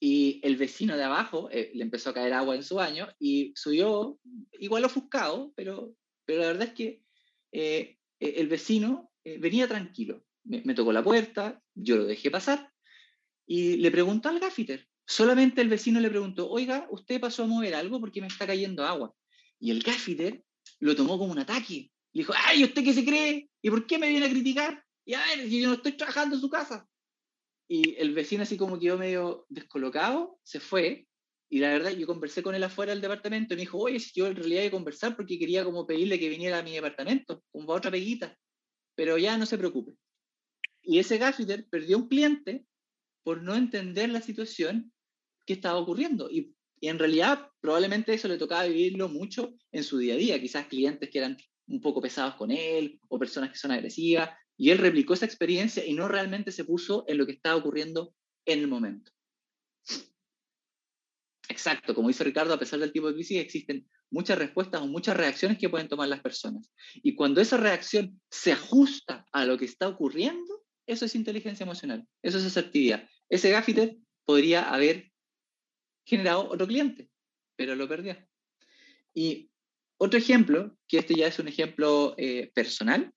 [0.00, 3.52] y el vecino de abajo eh, le empezó a caer agua en su baño y
[3.54, 4.18] subió
[4.58, 5.94] igual ofuscado, pero,
[6.24, 7.02] pero la verdad es que
[7.52, 10.24] eh, el vecino venía tranquilo.
[10.48, 12.72] Me, tocó la puerta, yo lo dejé pasar
[13.46, 14.88] y le preguntó al gaffiter.
[15.06, 18.84] Solamente el vecino le preguntó, oiga, ¿usted pasó a mover algo porque me está cayendo
[18.84, 19.14] agua?
[19.60, 20.42] Y el gaffiter
[20.80, 21.90] lo tomó como un ataque.
[22.12, 23.50] Le dijo, ay, ¿usted qué se cree?
[23.60, 24.82] ¿Y por qué me viene a criticar?
[25.04, 26.88] Y a ver, yo no estoy trabajando en su casa.
[27.68, 31.06] Y el vecino así como quedó medio descolocado, se fue.
[31.50, 34.26] Y la verdad, yo conversé con él afuera del departamento y me dijo, oye, yo
[34.26, 37.72] en realidad iba a conversar porque quería como pedirle que viniera a mi departamento, como
[37.72, 38.36] a otra peguita.
[38.94, 39.94] Pero ya no se preocupe.
[40.88, 42.64] Y ese gaffiter perdió un cliente
[43.22, 44.90] por no entender la situación
[45.44, 46.30] que estaba ocurriendo.
[46.30, 50.40] Y, y, en realidad probablemente eso le tocaba vivirlo mucho en su día a día.
[50.40, 51.36] Quizás clientes que eran
[51.66, 55.84] un poco pesados con él o personas que son agresivas y él replicó esa experiencia
[55.84, 58.14] y no realmente se puso en lo que estaba ocurriendo
[58.46, 59.12] en el momento.
[61.50, 65.18] Exacto, como dice Ricardo, a pesar del tipo de crisis existen muchas respuestas o muchas
[65.18, 66.72] reacciones que pueden tomar las personas.
[66.94, 70.57] Y cuando esa reacción se ajusta a lo que está ocurriendo,
[70.88, 73.08] eso es inteligencia emocional, eso es asertividad.
[73.28, 75.12] Ese gaffiter podría haber
[76.04, 77.10] generado otro cliente,
[77.56, 78.16] pero lo perdió.
[79.14, 79.50] Y
[79.98, 83.12] otro ejemplo, que este ya es un ejemplo eh, personal,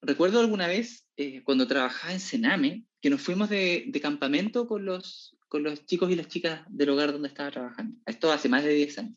[0.00, 5.36] recuerdo alguna vez eh, cuando trabajaba en Sename, que nos fuimos de, campamento con los,
[5.48, 7.98] con los chicos y las chicas del hogar donde estaba trabajando.
[8.06, 9.16] Esto hace más de 10 años.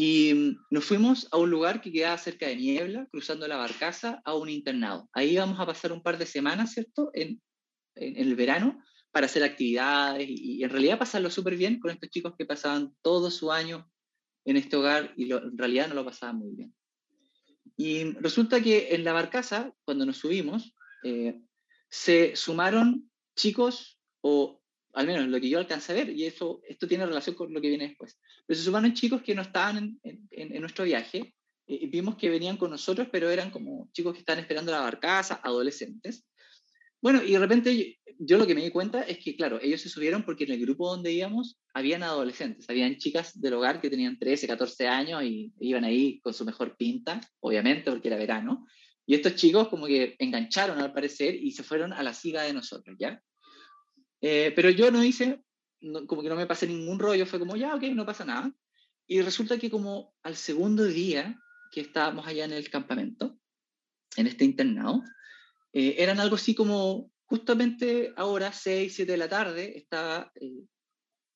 [0.00, 4.22] Y mm, nos fuimos a un lugar que quedaba cerca de Niebla, cruzando la barcaza,
[4.24, 5.08] a un internado.
[5.12, 7.10] Ahí íbamos a pasar un par de semanas, ¿cierto?
[7.14, 7.42] En,
[7.96, 8.80] en, el verano,
[9.10, 13.28] para hacer actividades y, en realidad pasarlo súper bien con estos chicos que pasaban todo
[13.28, 13.90] su año
[14.44, 16.72] en este hogar y en realidad no lo pasaban muy bien.
[17.76, 21.40] Y resulta que en la barcaza, cuando nos subimos, eh,
[21.90, 24.57] se sumaron chicos, o
[24.98, 27.60] al menos lo que yo alcancé a ver, y eso, esto tiene relación con lo
[27.60, 31.34] que viene después, pero se sumaron chicos que no estaban en, nuestro viaje,
[31.66, 35.40] y vimos que venían con nosotros, pero eran como chicos que estaban esperando la barcaza,
[35.44, 36.24] adolescentes,
[37.00, 39.88] bueno, y de repente yo, lo que me di cuenta es que, claro, ellos se
[39.88, 44.18] subieron porque en el grupo donde íbamos habían adolescentes, habían chicas del hogar que tenían
[44.18, 48.66] 13, 14 años y iban ahí con su mejor pinta, obviamente, porque era verano.
[49.06, 52.52] Y estos chicos como que engancharon al parecer y se fueron a la siga de
[52.52, 53.22] nosotros, ¿ya?
[54.20, 55.42] Eh, pero yo no hice,
[56.06, 58.52] como que no me pasé ningún rollo, fue como, ya, ok, no pasa nada.
[59.06, 61.40] Y resulta que como al segundo día
[61.72, 63.38] que estábamos allá en el campamento,
[64.16, 65.02] en este internado,
[65.72, 70.64] eh, eran algo así como justamente ahora, 6, 7 de la tarde, estaba eh,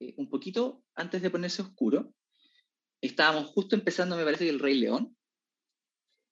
[0.01, 2.15] eh, un poquito antes de ponerse oscuro.
[3.01, 5.17] Estábamos justo empezando, me parece que el Rey León,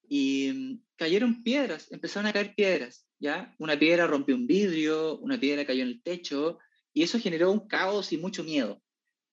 [0.09, 3.55] y mm, cayeron piedras, empezaron a caer piedras, ¿ya?
[3.59, 6.59] Una piedra rompió un vidrio, una piedra cayó en el techo,
[6.93, 8.83] y eso generó un caos y mucho miedo.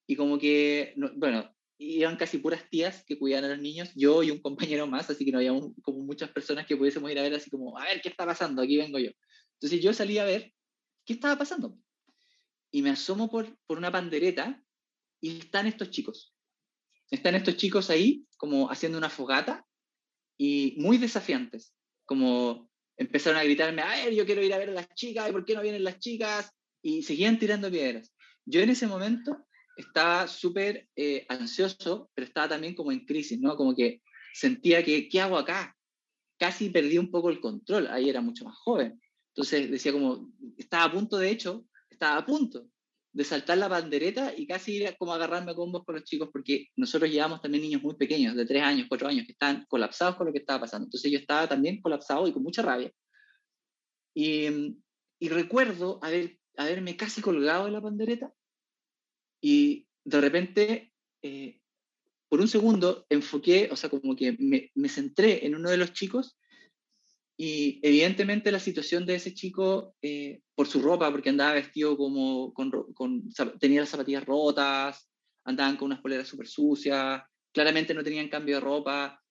[0.06, 4.32] Y como que, bueno, iban casi puras tías que cuidaban a los niños, yo y
[4.32, 7.34] un compañero más, así que no había como muchas personas que pudiésemos ir a ver
[7.34, 8.62] así como, a ver, ¿qué está pasando?
[8.62, 9.12] Aquí vengo yo.
[9.54, 10.54] Entonces yo salí a ver
[11.06, 11.78] qué estaba pasando.
[12.72, 14.62] Y me asomo por, por una pandereta
[15.22, 16.36] y están estos chicos.
[17.10, 19.66] Están estos chicos ahí como haciendo una fogata
[20.38, 21.74] y muy desafiantes,
[22.06, 25.32] como empezaron a gritarme, a ver, yo quiero ir a ver a las chicas, ¿y
[25.32, 26.52] por qué no vienen las chicas?
[26.82, 28.14] Y seguían tirando piedras.
[28.46, 29.46] Yo en ese momento
[29.76, 33.56] estaba súper eh, ansioso, pero estaba también como en crisis, ¿no?
[33.56, 34.02] Como que
[34.34, 35.76] sentía que, ¿qué hago acá?
[36.40, 39.00] Casi perdí un poco el control, ahí era mucho más joven.
[39.30, 42.68] Entonces decía como, estaba a punto, de hecho, estaba a punto
[43.18, 46.30] de saltar la bandereta y casi ir como a agarrarme a combos con los chicos,
[46.32, 50.18] porque nosotros llevamos también niños muy pequeños, de tres años, cuatro años, que están colapsados
[50.18, 50.86] con lo que estaba pasando.
[50.86, 52.92] Entonces yo estaba también colapsado y con mucha rabia.
[54.14, 54.78] Y,
[55.18, 58.32] y recuerdo haber, haberme casi colgado de la bandereta
[59.42, 60.94] y de repente,
[61.24, 61.60] eh,
[62.30, 65.92] por un segundo, enfoqué, o sea, como que me, me, centré en uno de los
[65.94, 66.38] chicos
[67.38, 72.52] y evidentemente la situación de ese chico, eh, por su ropa, porque andaba vestido como,
[72.54, 73.30] con, con,
[73.60, 75.08] tenía las zapatillas rotas,
[75.46, 77.22] andaban con unas poleras súper sucias,
[77.54, 79.22] claramente no tenían cambio de ropa,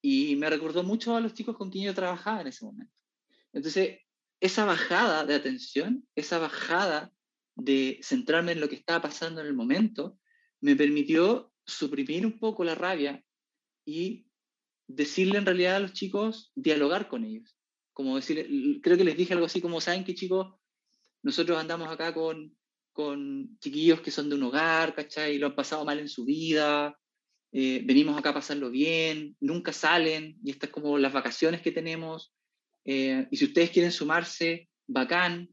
[0.00, 2.94] y me recordó mucho a los chicos con quien yo trabajaba en ese momento.
[3.52, 3.98] Entonces,
[4.40, 7.12] esa bajada de atención, esa bajada
[7.56, 10.18] de centrarme en lo que estaba pasando en el momento,
[10.60, 13.22] me permitió suprimir un poco la rabia
[13.84, 14.29] y
[14.94, 17.56] decirle en realidad a los chicos, dialogar con ellos.
[17.92, 20.54] Como decir, creo que les dije algo así como, ¿saben qué chicos?
[21.22, 22.56] Nosotros andamos acá con,
[22.92, 25.38] con chiquillos que son de un hogar, ¿cachai?
[25.38, 26.98] Lo han pasado mal en su vida,
[27.52, 32.32] eh, venimos acá a pasarlo bien, nunca salen, y estas como las vacaciones que tenemos.
[32.84, 35.48] Eh, y si ustedes quieren sumarse, bacán,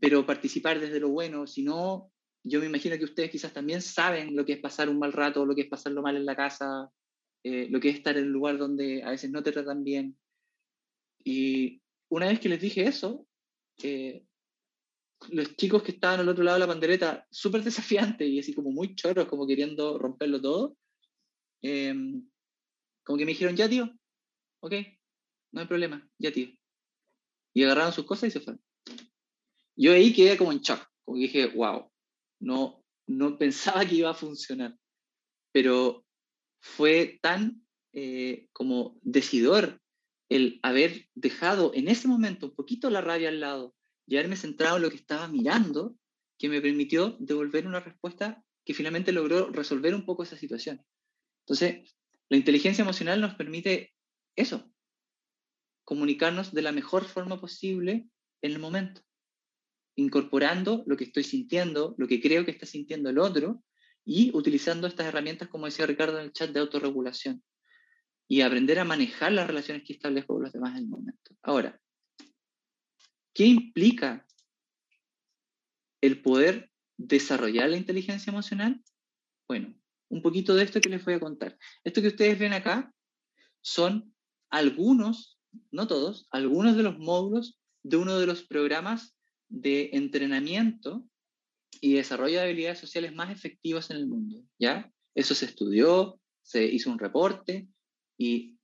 [0.00, 2.12] pero participar desde lo bueno, si no,
[2.44, 5.44] yo me imagino que ustedes quizás también saben lo que es pasar un mal rato,
[5.44, 6.90] lo que es pasarlo mal en la casa,
[7.44, 10.18] eh, lo que es estar en un lugar donde a veces no te tratan bien.
[11.24, 13.26] Y una vez que les dije eso,
[13.82, 14.24] eh,
[15.30, 18.70] los chicos que estaban al otro lado de la pandereta, súper desafiantes y así como
[18.70, 20.76] muy choros, como queriendo romperlo todo,
[21.62, 22.28] em,
[23.04, 23.90] como que me dijeron, ya tío,
[24.60, 24.74] ok,
[25.52, 26.48] no hay problema, ya tío.
[27.54, 28.62] Y agarraron sus cosas y se fueron.
[29.76, 31.90] Yo ahí quedé como en shock, como dije, wow,
[32.40, 34.76] no, no pensaba que iba a funcionar,
[35.52, 36.04] pero
[36.76, 37.62] fue tan
[37.92, 39.80] eh, como decidor
[40.28, 43.74] el haber dejado en ese momento un poquito la rabia al lado
[44.06, 45.96] y haberme centrado en lo que estaba mirando,
[46.38, 50.84] que me permitió devolver una respuesta que finalmente logró resolver un poco esa situación.
[51.46, 51.96] Entonces,
[52.28, 53.94] la inteligencia emocional nos permite
[54.36, 54.70] eso,
[55.84, 58.08] comunicarnos de la mejor forma posible
[58.42, 59.02] en el momento
[59.98, 63.64] incorporando lo que estoy sintiendo, lo que creo que está sintiendo el otro
[64.10, 67.42] y utilizando estas herramientas, como decía Ricardo en el chat, de autorregulación
[68.26, 71.36] y aprender a manejar las relaciones que establezco con los demás en el momento.
[71.42, 71.78] Ahora,
[73.34, 74.26] ¿qué implica
[76.00, 78.82] el poder desarrollar la inteligencia emocional?
[79.46, 79.74] Bueno,
[80.08, 81.58] un poquito de esto que les voy a contar.
[81.84, 82.90] Esto que ustedes ven acá
[83.60, 84.14] son
[84.48, 85.38] algunos,
[85.70, 89.14] no todos, algunos de los módulos de uno de los programas
[89.48, 91.06] de entrenamiento
[91.80, 94.92] y desarrollo de habilidades sociales más efectivas en el mundo, ¿ya?
[95.14, 97.68] Eso se estudió, se hizo un reporte
[98.16, 98.58] y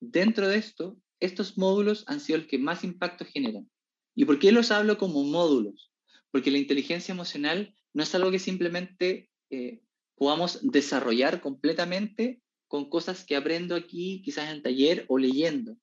[0.00, 3.70] dentro de esto, estos módulos han sido los que más impacto generan.
[4.14, 5.92] ¿Y por qué los hablo como módulos?
[6.30, 9.82] Porque la inteligencia emocional no es algo que simplemente eh,
[10.16, 15.76] podamos desarrollar completamente con cosas que aprendo aquí, quizás en el taller o leyendo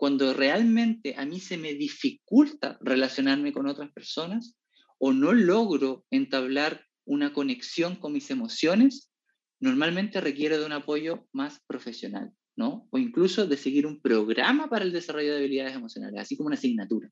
[0.00, 4.56] cuando realmente a mí se me dificulta relacionarme con otras personas
[5.00, 9.10] o no logro entablar una conexión con mis emociones,
[9.58, 12.86] normalmente requiere de un apoyo más profesional, ¿no?
[12.90, 16.56] O incluso de seguir un programa para el desarrollo de habilidades emocionales, así como una
[16.56, 17.10] asignatura.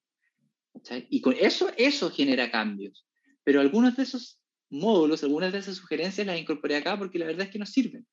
[1.08, 3.06] Y con eso, eso genera cambios.
[3.42, 4.38] Pero algunos de esos
[4.70, 8.06] módulos, algunas de esas sugerencias las incorporé acá porque la verdad es que nos sirven.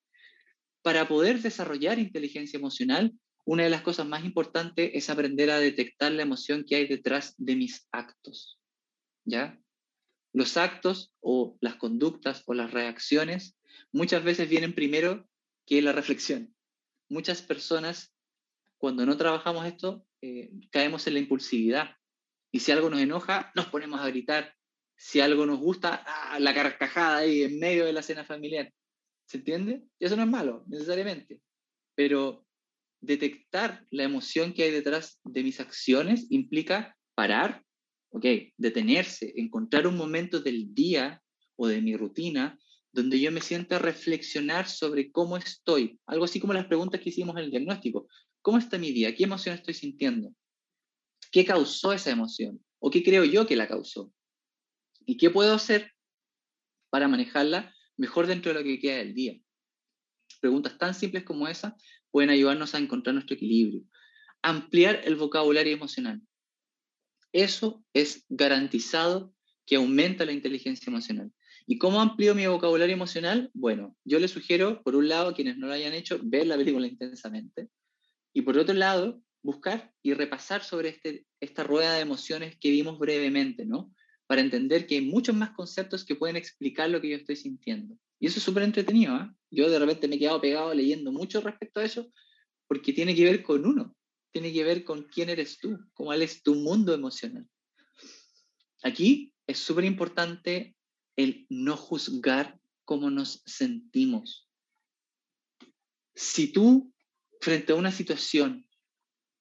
[0.81, 3.13] Para poder desarrollar inteligencia emocional,
[3.45, 7.35] una de las cosas más importantes es aprender a detectar la emoción que hay detrás
[7.37, 8.57] de mis actos.
[9.25, 9.59] ¿Ya?
[10.35, 13.57] Los actos o las conductas o las reacciones
[13.93, 15.25] muchas veces vienen primero
[15.65, 16.53] que la reflexión.
[17.07, 18.13] Muchas personas,
[18.77, 21.95] cuando no trabajamos esto, eh, caemos en la impulsividad.
[22.51, 24.53] Y si algo nos enoja, nos ponemos a gritar.
[24.97, 26.37] Si algo nos gusta, ¡ah!
[26.41, 28.73] la carcajada ahí en medio de la cena familiar.
[29.27, 29.83] ¿Se entiende?
[29.99, 31.39] Y eso no es malo, necesariamente.
[31.95, 32.45] Pero
[32.99, 37.63] detectar la emoción que hay detrás de mis acciones implica parar,
[38.15, 41.21] ok, detenerse, encontrar un momento del día
[41.57, 42.57] o de mi rutina
[42.93, 45.99] donde yo me sienta a reflexionar sobre cómo estoy.
[46.05, 48.07] Algo así como las preguntas que hicimos en el diagnóstico.
[48.41, 49.13] ¿Cómo está mi día?
[49.13, 50.33] ¿Qué emoción estoy sintiendo?
[51.29, 52.63] ¿Qué causó esa emoción?
[52.79, 54.13] ¿O qué creo yo que la causó?
[55.05, 55.91] ¿Y qué puedo hacer
[56.89, 59.37] para manejarla mejor dentro de lo que queda del día?
[60.39, 61.75] Preguntas tan simples como esa
[62.11, 63.83] pueden ayudarnos a encontrar nuestro equilibrio.
[64.41, 66.21] Ampliar el vocabulario emocional.
[67.35, 71.33] Eso es garantizado que aumenta la inteligencia emocional.
[71.67, 73.51] ¿Y cómo amplío mi vocabulario emocional?
[73.53, 76.55] Bueno, yo les sugiero, por un lado, a quienes no lo hayan hecho, ver la
[76.55, 77.67] película intensamente.
[78.31, 82.97] Y por otro lado, buscar y repasar sobre este, esta rueda de emociones que vimos
[82.97, 83.93] brevemente, ¿no?
[84.27, 87.97] Para entender que hay muchos más conceptos que pueden explicar lo que yo estoy sintiendo.
[88.17, 89.29] Y eso es súper entretenido, ¿eh?
[89.51, 92.09] Yo de repente me he quedado pegado leyendo mucho respecto a eso,
[92.65, 93.93] porque tiene que ver con uno,
[94.35, 97.47] tiene que ver con quién eres tú, cómo es tu mundo emocional.
[98.83, 100.75] Aquí es súper importante
[101.15, 104.51] el no juzgar cómo nos sentimos.
[106.15, 106.93] Si tú,
[107.39, 108.67] frente a una situación,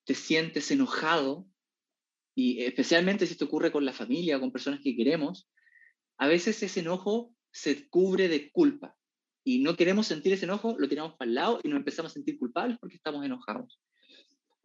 [0.05, 1.49] te sientes enojado,
[2.36, 5.51] y especialmente si esto ocurre con la familia con personas que queremos,
[6.18, 8.97] a veces ese enojo se cubre de culpa.
[9.42, 12.14] Y no queremos sentir ese enojo, lo tiramos para el lado y nos empezamos a
[12.14, 13.80] sentir culpables porque estamos enojados.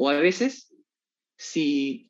[0.02, 0.74] O a veces,
[1.38, 2.10] si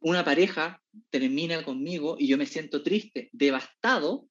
[0.00, 4.28] una pareja termina conmigo y yo me siento triste, devastado,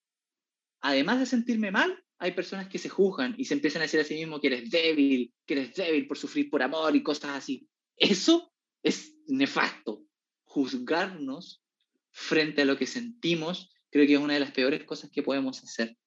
[0.81, 4.03] además de sentirme mal, hay personas que se juzgan y se empiezan a decir a
[4.03, 7.69] sí mismo que eres débil, que eres débil por sufrir por amor y cosas así.
[7.95, 10.03] Eso es nefasto.
[10.43, 11.63] Juzgarnos
[12.09, 15.63] frente a lo que sentimos creo que es una de las peores cosas que podemos
[15.63, 15.97] hacer.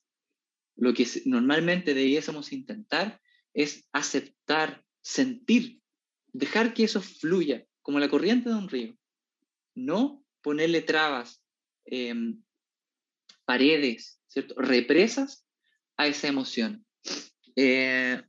[0.77, 3.23] Lo que normalmente debiésemos intentar
[3.55, 5.81] es aceptar, sentir,
[6.35, 8.99] dejar que eso fluya como la corriente de un río.
[9.75, 11.43] No ponerle trabas,
[11.87, 12.43] em,
[13.47, 14.55] paredes, ¿cierto?
[14.57, 15.47] represas
[15.97, 16.85] a esa emoción.
[17.57, 18.21] Eh,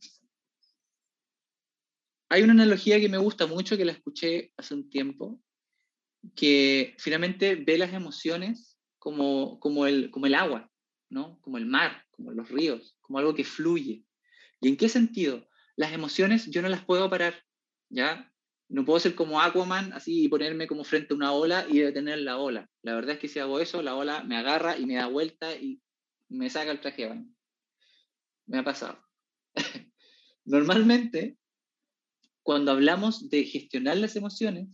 [2.29, 5.41] hay una analogía que me gusta mucho, que la escuché hace un tiempo,
[6.35, 10.71] que finalmente ve las emociones como, como, el, como el agua,
[11.09, 11.39] ¿no?
[11.41, 14.03] como el mar, como los ríos, como algo que fluye.
[14.61, 15.47] ¿Y en qué sentido?
[15.75, 17.44] Las emociones yo no las puedo parar,
[17.95, 18.29] ¿ya?
[18.67, 22.19] No puedo ser como Aquaman así y ponerme como frente a una ola y detener
[22.19, 22.69] la ola.
[22.83, 25.55] La verdad es que si hago eso, la ola me agarra y me da vuelta
[25.55, 25.81] y
[26.29, 27.35] me saca el traje de baño.
[28.47, 28.99] Me ha pasado.
[30.45, 31.37] Normalmente,
[32.43, 34.67] cuando hablamos de gestionar las emociones,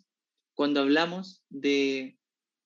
[0.55, 2.17] cuando hablamos de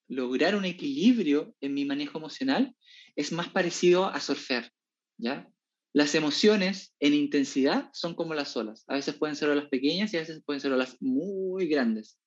[0.08, 2.76] lograr un equilibrio en mi manejo emocional,
[3.16, 4.72] es más parecido a surfear,
[5.18, 5.52] ¿ya?
[5.96, 8.84] Las emociones en intensidad son como las olas.
[8.88, 12.20] A veces pueden ser olas pequeñas y a veces pueden ser olas muy grandes.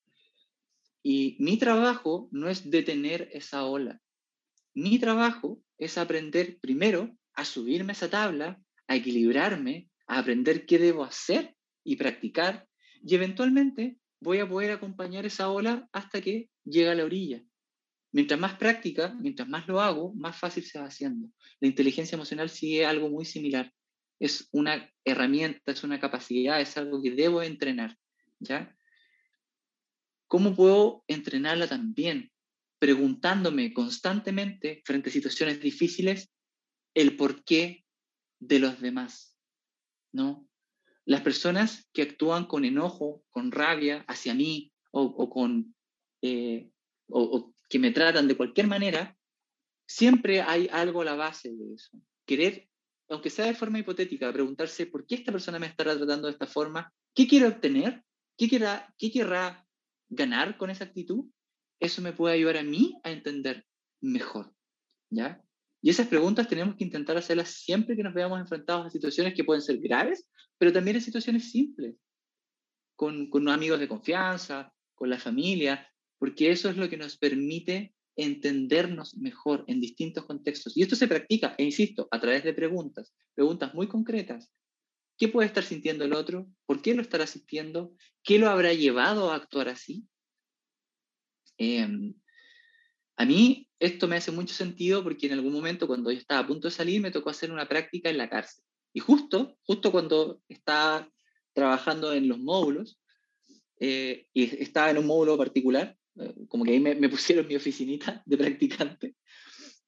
[1.03, 4.01] Y mi trabajo no es detener esa ola.
[4.73, 11.05] Mi trabajo es aprender primero a subirme esa tabla, a equilibrarme, a aprender qué debo
[11.05, 11.55] hacer
[11.85, 12.67] y practicar.
[13.05, 17.45] Y eventualmente voy a poder acompañar esa ola hasta que llega a la orilla.
[18.13, 21.29] Mientras más práctica, mientras más lo hago, más fácil se va haciendo.
[21.61, 23.73] La inteligencia emocional sigue algo muy similar.
[24.19, 27.97] Es una herramienta, es una capacidad, es algo que debo entrenar.
[28.41, 28.75] ¿ya?
[30.27, 32.33] ¿Cómo puedo entrenarla también?
[32.79, 36.31] Preguntándome constantemente frente a situaciones difíciles
[36.95, 37.85] el porqué
[38.41, 39.37] de los demás.
[40.13, 40.49] ¿no?
[41.05, 45.75] Las personas que actúan con enojo, con rabia hacia mí o, con
[46.23, 46.71] eh,
[47.09, 49.17] o, que me tratan de cualquier manera,
[49.87, 51.99] siempre hay algo a la base de eso.
[52.27, 52.69] Querer,
[53.09, 56.47] aunque sea de forma hipotética, preguntarse por qué esta persona me estará tratando de esta
[56.47, 58.05] forma, qué quiere obtener,
[58.37, 59.67] qué querrá, qué querrá
[60.09, 61.27] ganar con esa actitud,
[61.81, 63.67] eso me puede ayudar a mí a entender
[64.01, 64.53] mejor.
[65.11, 65.43] ¿Ya?
[65.81, 69.45] Y esas preguntas tenemos que intentar hacerlas siempre que nos veamos enfrentados a situaciones que
[69.45, 71.97] pueden ser graves, pero también en situaciones simples,
[72.97, 75.89] con, con amigos de confianza, con la familia,
[76.19, 80.77] porque eso es lo que nos permite entendernos mejor en distintos contextos.
[80.77, 84.51] Y esto se practica, e insisto, a través de preguntas, preguntas muy concretas.
[85.17, 86.49] ¿Qué puede estar sintiendo el otro?
[86.67, 87.95] ¿Por qué lo estará sintiendo?
[88.23, 90.07] ¿Qué lo habrá llevado a actuar así?
[91.57, 92.15] Em,
[93.17, 96.47] a mí esto me hace mucho sentido porque en algún momento cuando yo estaba a
[96.47, 98.65] punto de salir me tocó hacer una práctica en la cárcel.
[98.93, 101.09] Y justo, justo cuando estaba
[101.53, 103.01] trabajando en los módulos,
[103.81, 105.98] eh, y estaba en un módulo particular,
[106.49, 109.17] como que ahí me, pusieron mi oficinita de practicante,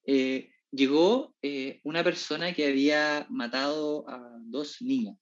[0.05, 5.17] eh, llegó eh, una persona que había matado a dos niñas,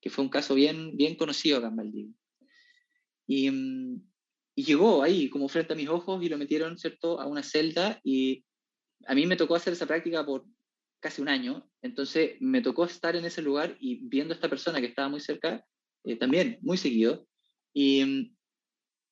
[0.00, 2.14] que fue un caso bien, bien conocido acá en Valdivia.
[3.26, 4.02] Y, mm,
[4.56, 8.00] y, llegó ahí, como frente a mis ojos, y lo metieron, ¿cierto?, a una celda,
[8.04, 8.44] y
[9.06, 10.44] a mí me tocó hacer esa práctica por
[11.00, 14.80] casi un año, entonces me tocó estar en ese lugar y viendo a esta persona
[14.80, 15.62] que estaba muy cerca,
[16.04, 17.26] eh, también muy seguido.
[17.74, 18.33] Y mm,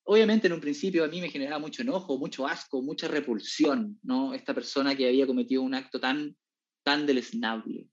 [0.05, 4.34] obviamente en un principio a mí me generaba mucho enojo, mucho asco, mucha repulsión, ¿no?
[4.34, 6.36] Esta persona que había cometido un acto tan,
[6.82, 7.88] tan deleznable.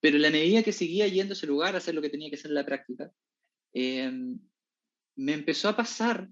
[0.00, 2.36] Pero la medida que seguía yendo a ese lugar a hacer lo que tenía que
[2.36, 3.12] hacer en la práctica,
[3.72, 4.38] em,
[5.16, 6.28] me empezó a pasar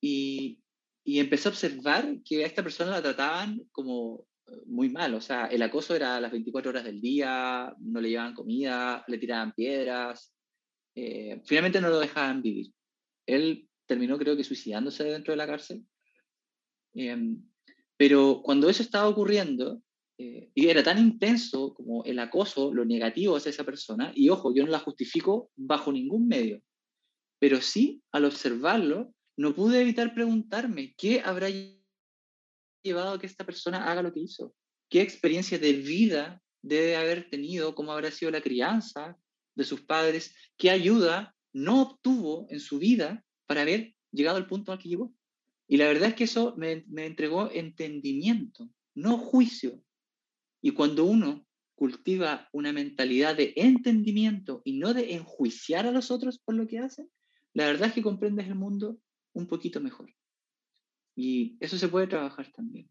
[0.00, 0.60] y,
[1.04, 5.20] y empecé a observar que a esta persona la trataban como eh, muy mal, o
[5.20, 9.18] sea, el acoso era a las 24 horas del día, no le llevaban comida, le
[9.18, 10.34] tiraban piedras,
[10.94, 12.72] eh, finalmente no lo dejaban vivir.
[13.26, 15.84] Él terminó creo que suicidándose dentro de la cárcel,
[16.94, 17.42] em,
[17.96, 19.82] pero cuando eso estaba ocurriendo,
[20.18, 24.54] eh, y era tan intenso como el acoso, lo negativo hacia esa persona, y ojo,
[24.54, 26.62] yo no la justifico bajo ningún medio,
[27.38, 31.48] pero sí, al observarlo, no pude evitar preguntarme qué habrá
[32.82, 34.54] llevado a que esta persona haga lo que hizo,
[34.88, 39.18] qué experiencia de vida debe haber tenido, cómo habrá sido la crianza
[39.56, 44.72] de sus padres, qué ayuda no obtuvo en su vida para haber llegado al punto
[44.72, 45.14] al que llegó.
[45.66, 49.82] Y la verdad es que eso me, me entregó entendimiento, no juicio.
[50.60, 56.38] Y cuando uno cultiva una mentalidad de entendimiento y no de enjuiciar a los otros
[56.38, 57.10] por lo que hacen,
[57.54, 58.98] la verdad es que comprendes el mundo
[59.32, 60.12] un poquito mejor.
[61.16, 62.90] Y eso se puede trabajar también.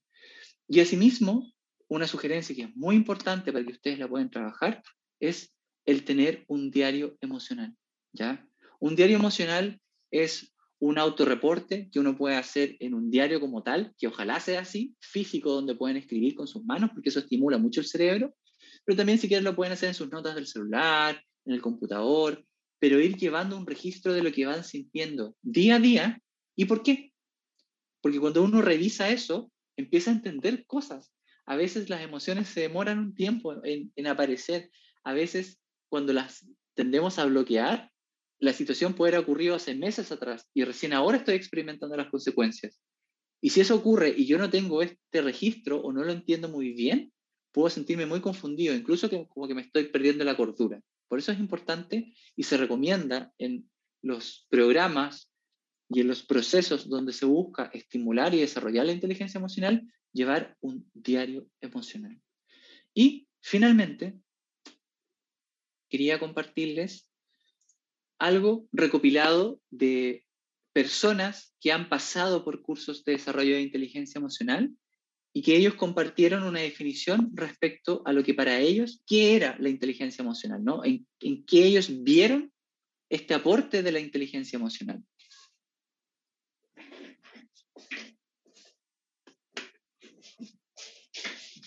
[0.67, 1.51] Y asimismo,
[1.87, 4.81] una sugerencia que es muy importante para que ustedes la puedan trabajar
[5.19, 5.53] es
[5.85, 7.75] el tener un diario emocional,
[8.13, 8.47] ¿ya?
[8.83, 9.79] Un diario emocional
[10.11, 14.59] es un autorreporte que uno puede hacer en un diario como tal, que ojalá sea
[14.59, 18.35] así, físico, donde pueden escribir con sus manos, porque eso estimula mucho el cerebro,
[18.83, 22.45] pero también si quieren lo pueden hacer en sus notas del celular, en el computador,
[22.79, 26.23] pero ir llevando un registro de lo que van sintiendo día a día
[26.55, 27.13] ¿Y por qué?
[28.01, 31.13] Porque cuando uno revisa eso, empieza a entender cosas.
[31.45, 34.69] A veces las emociones se demoran un tiempo en, aparecer.
[35.03, 35.59] A veces
[35.89, 37.91] cuando las tendemos a bloquear,
[38.43, 42.77] la situación puede haber ocurrido hace meses atrás y recién ahora estoy experimentando las consecuencias.
[43.41, 46.73] Y si eso ocurre y yo no tengo este registro o no lo entiendo muy
[46.73, 47.13] bien,
[47.53, 50.81] puedo sentirme muy confundido, incluso como que me estoy perdiendo la cordura.
[51.07, 53.69] Por eso es importante y se recomienda en
[54.01, 55.31] los programas
[55.87, 60.91] y en los procesos donde se busca estimular y desarrollar la inteligencia emocional, llevar un
[60.93, 62.21] diario emocional.
[62.93, 64.19] Y finalmente,
[65.87, 67.07] quería compartirles
[68.23, 70.25] algo recopilado de
[70.71, 74.71] personas que han pasado por cursos de desarrollo de inteligencia emocional
[75.33, 79.69] y que ellos compartieron una definición respecto a lo que para ellos, ¿qué era la
[79.69, 80.63] inteligencia emocional?
[80.63, 80.85] ¿no?
[80.85, 82.53] En, en qué ellos vieron
[83.09, 85.03] este aporte de la inteligencia emocional.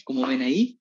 [0.06, 0.78] como ven ahí,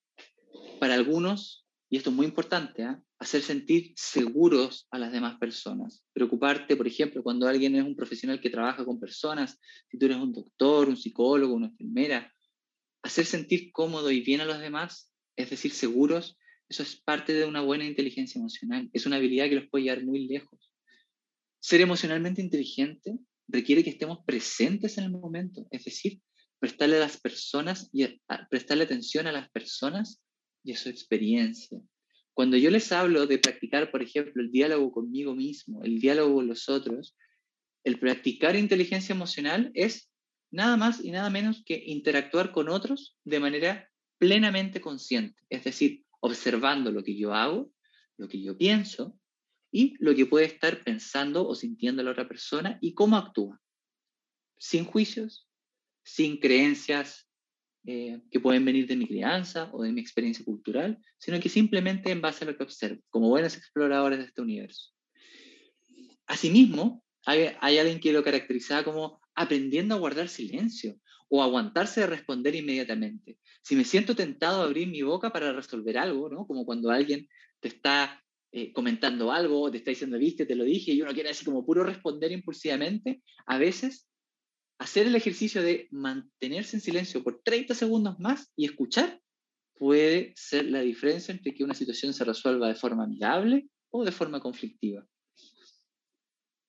[0.79, 3.01] para algunos, y esto es muy importante, ¿ah?
[3.19, 6.03] Hacer sentir seguros a las demás personas.
[6.13, 9.59] Preocuparte, por ejemplo, cuando alguien es un profesional que trabaja con personas,
[9.89, 12.33] si tú eres un doctor, un psicólogo, una enfermera,
[13.03, 16.37] hacer sentir cómodo y bien a los demás, es decir, seguros,
[16.67, 18.89] eso es parte de una buena inteligencia emocional.
[18.93, 20.71] Es una habilidad que los puede llevar muy lejos.
[21.59, 26.21] Ser emocionalmente inteligente requiere que estemos presentes en el momento, es decir,
[26.59, 28.07] prestarle a las personas y
[28.49, 30.21] prestarle atención a las personas
[30.63, 31.79] y a su experiencia.
[32.35, 36.47] Cuando yo les hablo de practicar, por ejemplo, el diálogo conmigo mismo, el diálogo con
[36.47, 37.15] los otros,
[37.85, 40.11] el practicar inteligencia emocional es
[40.51, 46.03] nada más y nada menos que interactuar con otros de manera plenamente consciente, es decir,
[46.19, 47.71] observando lo que yo hago,
[48.17, 49.17] lo que yo pienso
[49.71, 53.61] y lo que puede estar pensando o sintiendo la otra persona y cómo actúa,
[54.57, 55.49] sin juicios,
[56.03, 57.29] sin creencias
[57.87, 62.09] eh, que pueden venir de mi crianza o de mi experiencia cultural, sino que simplemente
[62.11, 64.91] en base a lo que observo, como buenos exploradores de este universo.
[66.25, 70.95] Asimismo, hay, alguien que lo caracteriza como aprendiendo a guardar silencio
[71.29, 73.37] o aguantarse de responder inmediatamente.
[73.61, 76.45] Si me siento tentado a abrir mi boca para resolver algo, ¿no?
[76.45, 77.27] como cuando alguien
[77.59, 81.29] te está eh, comentando algo, te está diciendo, viste, te lo dije, y uno quiere
[81.29, 84.07] así como puro responder impulsivamente, a veces
[84.77, 89.21] hacer el ejercicio de mantenerse en silencio por 30 segundos más y escuchar
[89.75, 94.11] puede ser la diferencia entre que una situación se resuelva de forma amigable o de
[94.11, 95.05] forma conflictiva.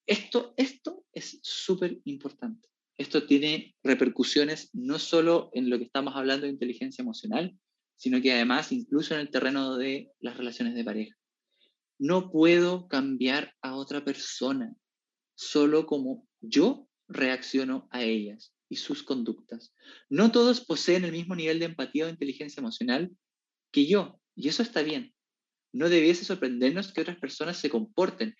[0.06, 2.68] Esto, esto es súper importante.
[2.96, 7.58] Esto tiene repercusiones no solo en lo que estamos hablando de inteligencia emocional,
[7.96, 11.16] sino que además incluso en el terreno de las relaciones de pareja.
[11.98, 14.74] No puedo cambiar a otra persona
[15.34, 18.52] solo como yo reacciono a ellas.
[18.68, 19.72] y sus conductas.
[20.08, 23.16] No todos poseen el mismo nivel de empatía o inteligencia emocional
[23.70, 25.14] que yo, y eso está bien.
[25.72, 28.34] No debiese sorprendernos que otras personas se comporten,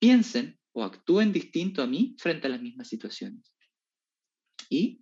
[0.00, 3.54] piensen o actúen distinto a mí frente a las mismas situaciones.
[4.68, 5.00] Y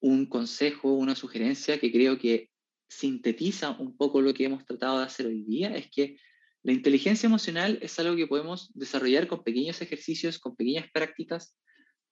[0.00, 2.50] un consejo, una sugerencia que creo que
[2.88, 6.18] sintetiza un poco lo que hemos tratado de hacer hoy día es que
[6.62, 11.56] la inteligencia emocional es algo que podemos desarrollar con pequeños ejercicios, con pequeñas prácticas,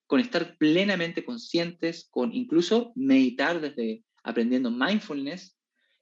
[0.07, 5.57] con estar plenamente conscientes, con incluso meditar desde aprendiendo mindfulness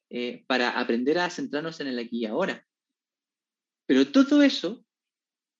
[0.10, 2.66] eh, para aprender a centrarnos en el aquí y ahora.
[3.88, 4.86] Pero todo eso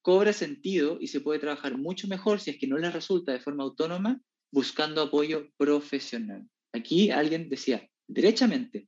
[0.02, 3.40] cobra sentido y se puede trabajar mucho mejor si es que no les resulta de
[3.40, 4.22] forma autónoma
[4.52, 6.48] buscando apoyo profesional.
[6.72, 8.88] Aquí alguien decía, derechamente,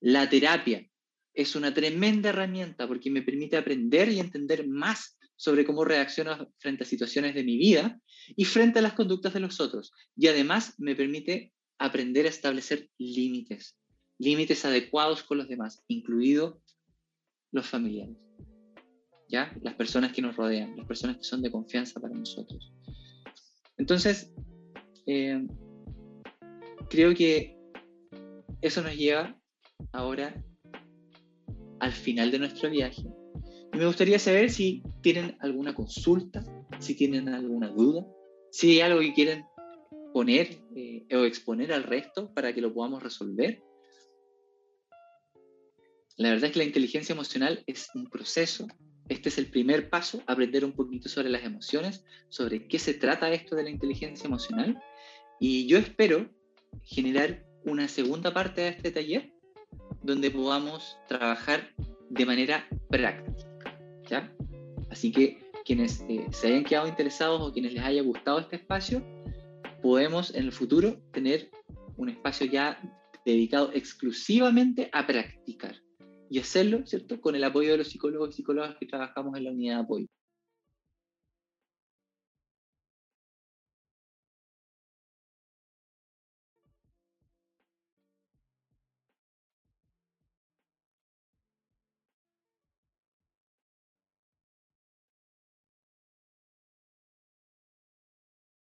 [0.00, 0.88] la terapia
[1.32, 6.84] es una tremenda herramienta porque me permite aprender y entender más sobre cómo reacciono frente
[6.84, 8.00] a situaciones de mi vida
[8.36, 9.92] y frente a las conductas de los otros.
[10.16, 13.76] Y además me permite aprender a establecer límites,
[14.18, 16.56] límites adecuados con los demás, incluidos
[17.52, 18.16] los familiares.
[19.28, 19.56] ¿Ya?
[19.62, 22.72] Las personas que nos rodean, las personas que son de confianza para nosotros.
[23.76, 24.32] Entonces,
[25.06, 25.46] eh,
[26.88, 27.56] creo que
[28.60, 29.36] eso nos lleva
[29.92, 30.42] ahora
[31.80, 33.02] al final de nuestro viaje.
[33.74, 36.44] Y me gustaría saber si tienen alguna consulta,
[36.78, 38.06] si tienen alguna duda,
[38.52, 39.44] si hay algo que quieren
[40.12, 43.64] poner eh, o exponer al resto para que lo podamos resolver.
[46.16, 48.68] La verdad es que la inteligencia emocional es un proceso.
[49.08, 53.32] Este es el primer paso, aprender un poquito sobre las emociones, sobre qué se trata
[53.32, 54.80] esto de la inteligencia emocional
[55.40, 56.30] y yo espero
[56.84, 59.32] generar una segunda parte de este taller
[60.00, 61.74] donde podamos trabajar
[62.08, 63.53] de manera práctica.
[64.90, 69.02] Así que quienes eh, se hayan quedado interesados o quienes les haya gustado este espacio,
[69.82, 71.50] podemos en el futuro tener
[71.96, 72.80] un espacio ya
[73.24, 75.76] dedicado exclusivamente a practicar
[76.30, 79.50] y hacerlo, ¿cierto?, con el apoyo de los psicólogos y psicólogas que trabajamos en la
[79.50, 80.06] unidad de apoyo.